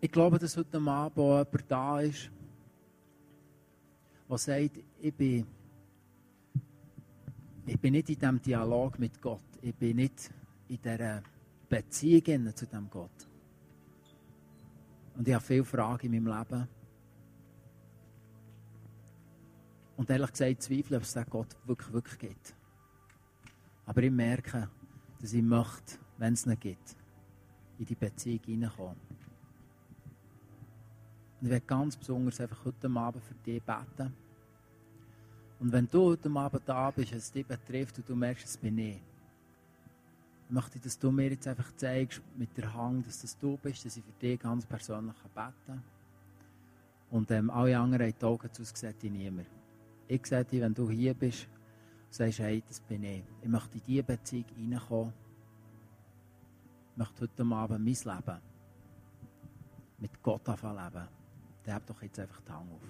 ich 0.00 0.12
glaube, 0.12 0.38
dass 0.38 0.56
heute 0.56 0.78
Abend 0.78 1.16
jemand 1.16 1.64
da 1.68 2.00
ist, 2.00 2.30
der 4.28 4.38
sagt, 4.38 4.78
ich 5.00 5.14
bin, 5.14 5.46
ich 7.66 7.78
bin 7.78 7.92
nicht 7.92 8.10
in 8.10 8.18
diesem 8.18 8.42
Dialog 8.42 8.98
mit 8.98 9.20
Gott. 9.20 9.42
Ich 9.62 9.74
bin 9.74 9.96
nicht 9.96 10.30
in 10.68 10.80
dieser 10.80 11.22
Beziehung 11.68 12.54
zu 12.54 12.66
diesem 12.66 12.90
Gott. 12.90 13.28
Und 15.16 15.26
ich 15.26 15.34
habe 15.34 15.44
viele 15.44 15.64
Fragen 15.64 16.12
in 16.12 16.22
meinem 16.22 16.38
Leben. 16.38 16.68
Und 19.96 20.08
ehrlich 20.10 20.30
gesagt 20.30 20.62
zweifle, 20.62 20.96
ob 20.96 21.02
es 21.02 21.12
diesen 21.12 21.30
Gott 21.30 21.56
wirklich, 21.66 21.92
wirklich 21.92 22.18
gibt. 22.18 22.54
Aber 23.86 24.02
ich 24.02 24.12
merke, 24.12 24.68
dass 25.20 25.32
ich 25.32 25.42
möchte, 25.42 25.98
wenn 26.18 26.34
es 26.34 26.46
nicht 26.46 26.60
gibt, 26.60 26.96
in 27.78 27.86
die 27.86 27.94
Beziehung 27.94 28.40
hineinkommen. 28.44 29.07
Und 31.40 31.46
ich 31.46 31.50
werde 31.50 31.66
ganz 31.66 31.96
besonders 31.96 32.40
einfach 32.40 32.64
heute 32.64 32.88
Abend 32.90 33.22
für 33.22 33.34
dich 33.34 33.62
beten. 33.62 34.12
Und 35.60 35.72
wenn 35.72 35.88
du 35.88 36.06
heute 36.06 36.30
Abend 36.30 36.62
da 36.66 36.90
bist, 36.90 37.12
es 37.12 37.32
dich 37.32 37.46
betrifft 37.46 37.98
und 37.98 38.08
du 38.08 38.14
merkst, 38.14 38.44
es 38.44 38.56
bin 38.56 38.78
ich, 38.78 39.00
möchte 40.48 40.78
ich, 40.78 40.82
dass 40.82 40.98
du 40.98 41.10
mir 41.10 41.30
jetzt 41.30 41.46
einfach 41.46 41.74
zeigst, 41.76 42.22
mit 42.36 42.56
der 42.56 42.72
Hand, 42.72 43.06
dass 43.06 43.20
das 43.20 43.38
du 43.38 43.56
bist, 43.56 43.84
dass 43.84 43.96
ich 43.96 44.04
für 44.04 44.12
dich 44.12 44.40
ganz 44.40 44.64
persönlich 44.66 45.14
beten 45.34 45.52
kann. 45.66 45.82
Und 47.10 47.30
ähm, 47.30 47.50
alle 47.50 47.78
anderen 47.78 48.06
haben 48.06 48.18
die 48.20 48.24
Augen 48.24 48.52
zu, 48.52 48.62
das 48.62 48.78
sieht 48.78 49.02
niemand. 49.04 49.46
Ich 50.06 50.26
sehe 50.26 50.44
dich, 50.44 50.60
wenn 50.60 50.74
du 50.74 50.90
hier 50.90 51.14
bist, 51.14 51.48
und 52.06 52.14
sagst, 52.14 52.38
hey, 52.38 52.62
das 52.66 52.80
bin 52.80 53.04
ich. 53.04 53.22
Ich 53.42 53.48
möchte 53.48 53.76
in 53.78 53.82
diese 53.86 54.02
Beziehung 54.02 54.44
reinkommen. 54.56 55.12
Ich 56.92 56.98
möchte 56.98 57.22
heute 57.22 57.44
Abend 57.54 57.84
mein 57.84 57.94
Leben 57.94 58.40
mit 59.98 60.22
Gott 60.22 60.48
anfangen 60.48 60.92
leben. 60.92 61.17
Dann 61.68 61.74
hab 61.74 61.86
doch 61.86 62.00
jetzt 62.00 62.18
einfach 62.18 62.40
die 62.40 62.50
Hand 62.50 62.72
auf. 62.72 62.80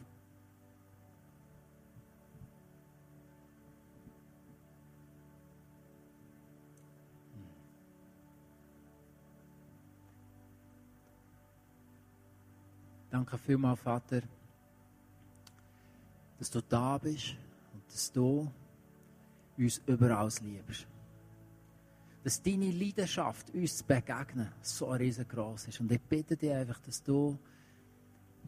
Danke 13.11 13.37
vielmals, 13.37 13.81
Vater, 13.81 14.23
dass 16.39 16.49
du 16.49 16.61
da 16.63 16.99
bist 16.99 17.35
und 17.75 17.83
dass 17.93 18.13
du 18.13 18.49
uns 19.57 19.79
überall 19.87 20.31
liebst. 20.41 20.87
Dass 22.23 22.41
deine 22.41 22.71
Leidenschaft, 22.71 23.51
uns 23.53 23.79
zu 23.79 23.85
begegnen, 23.85 24.53
so 24.63 24.89
riesengroß 24.93 25.67
ist. 25.67 25.81
Und 25.81 25.91
ich 25.91 26.01
bitte 26.01 26.37
dich 26.37 26.53
einfach, 26.53 26.79
dass 26.79 27.03
du 27.03 27.37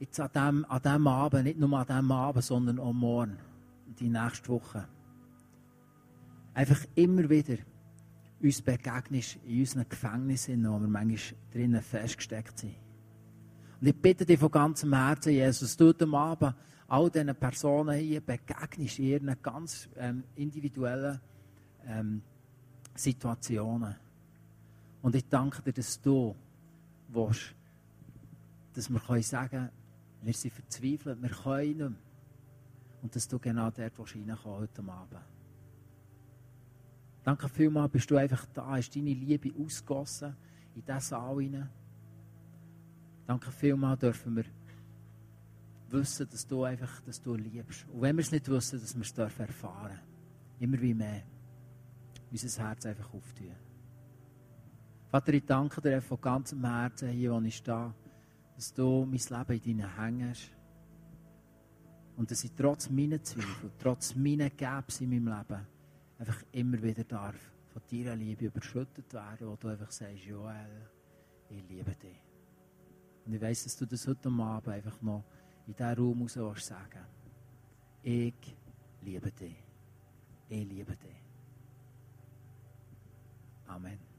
jetzt 0.01 0.19
an 0.19 0.31
diesem, 0.35 0.65
an 0.65 0.83
diesem 0.83 1.07
Abend, 1.07 1.45
nicht 1.45 1.59
nur 1.59 1.79
an 1.79 1.87
diesem 1.87 2.11
Abend, 2.11 2.45
sondern 2.45 2.79
auch 2.81 2.93
morgen, 2.93 3.37
die 3.99 4.09
nächste 4.09 4.49
Woche, 4.49 4.89
einfach 6.55 6.81
immer 6.95 7.29
wieder 7.29 7.59
uns 8.43 8.63
begegnest 8.63 9.39
in 9.47 9.61
unseren 9.61 9.89
Gefängnissen, 9.89 10.65
wo 10.65 10.81
wir 10.81 10.89
manchmal 10.89 11.39
drinnen 11.53 11.83
festgesteckt 11.83 12.59
sind. 12.59 12.75
Und 13.81 13.87
ich 13.87 13.97
bitte 13.97 14.25
dich 14.25 14.41
von 14.41 14.51
ganzem 14.51 14.95
Herzen, 14.95 15.33
Jesus, 15.33 15.77
du 15.77 15.93
am 16.01 16.15
Abend 16.15 16.55
all 16.89 17.11
diesen 17.11 17.35
Personen 17.35 17.99
hier 17.99 18.21
begegnest 18.21 18.99
in 18.99 19.05
ihren 19.05 19.37
ganz 19.43 19.89
ähm, 19.97 20.25
individuellen 20.35 21.21
ähm, 21.87 22.23
Situationen. 22.95 23.95
Und 25.03 25.15
ich 25.15 25.29
danke 25.29 25.63
dir, 25.63 25.73
dass 25.73 26.01
du 26.01 26.35
willst, 27.09 27.55
dass 28.75 28.91
wir 28.91 29.01
können 29.01 29.23
sagen 29.23 29.71
wir 30.23 30.33
sind 30.33 30.53
verzweifelt, 30.53 31.23
wir 31.23 31.31
können 31.31 31.67
nicht 31.67 31.79
mehr. 31.79 31.93
Und 33.03 33.17
dass 33.17 33.27
du 33.27 33.39
genau 33.39 33.71
dort 33.71 33.99
reinkommen 33.99 34.39
heute 34.45 34.83
Abend. 34.83 35.21
Danke 37.23 37.49
vielmals, 37.49 37.93
bist 37.93 38.11
du 38.11 38.17
einfach 38.17 38.47
da, 38.53 38.67
hast 38.69 38.95
deine 38.95 39.13
Liebe 39.13 39.53
ausgossen 39.59 40.37
in 40.75 40.85
diesen 40.85 41.01
Saal 41.01 41.41
hinein. 41.41 41.69
Danke 43.27 43.51
vielmals 43.53 44.01
dürfen 44.01 44.37
wir 44.37 44.45
wissen, 45.93 46.29
dass 46.31 46.47
du 46.47 46.65
einfach, 46.65 47.01
dass 47.03 47.21
du 47.21 47.35
liebst. 47.35 47.87
Und 47.93 48.03
wenn 48.03 48.17
wir 48.17 48.23
es 48.23 48.31
nicht 48.31 48.49
wissen, 48.49 48.81
dass 48.81 48.95
wir 48.95 49.03
es 49.03 49.13
dürfen 49.13 49.47
erfahren. 49.47 49.99
Immer 50.59 50.81
wie 50.81 50.95
mehr. 50.95 51.23
Unser 52.31 52.65
Herz 52.65 52.87
einfach 52.87 53.13
auftun. 53.13 53.53
Vater, 55.09 55.33
ich 55.35 55.45
danke 55.45 55.81
dir 55.81 56.01
von 56.01 56.21
ganzem 56.21 56.65
Herzen 56.65 57.09
hier, 57.09 57.33
wo 57.33 57.41
ich 57.41 57.57
stehe, 57.57 57.93
dass 58.61 58.75
du 58.75 59.07
mein 59.07 59.13
Leben 59.13 59.63
in 59.65 59.79
deinen 59.79 59.97
Händen 59.97 60.29
hast. 60.29 60.51
Und 62.19 62.31
dass 62.31 62.45
ich 62.45 62.53
trotz 62.53 62.91
meiner 62.91 63.23
Zweifel, 63.23 63.71
trotz 63.79 64.15
meiner 64.15 64.51
Gäbs 64.51 65.01
in 65.01 65.09
meinem 65.09 65.29
Leben, 65.29 65.67
einfach 66.19 66.43
immer 66.53 66.83
wieder 66.83 67.05
darf 67.05 67.37
von 67.73 67.81
deiner 67.91 68.17
Liebe 68.17 68.45
überschüttet 68.45 69.15
werden, 69.15 69.49
wo 69.49 69.57
du 69.57 69.69
einfach 69.69 69.91
sagst, 69.91 70.25
Joel, 70.27 70.91
ich 71.49 71.67
liebe 71.71 71.93
dich. 71.93 72.21
Und 73.25 73.33
ich 73.33 73.41
weiss, 73.41 73.65
dass 73.65 73.79
du 73.79 73.87
das 73.87 74.07
heute 74.07 74.29
Abend 74.29 74.69
einfach 74.69 75.01
noch 75.01 75.25
in 75.67 75.75
diesem 75.75 75.95
Raum 75.95 76.27
raus 76.27 76.67
sagen 76.67 77.07
Ich 78.03 78.35
liebe 79.01 79.33
dich. 79.33 79.57
Ich 80.51 80.69
liebe 80.69 80.97
dich. 80.97 81.23
Amen. 83.69 84.10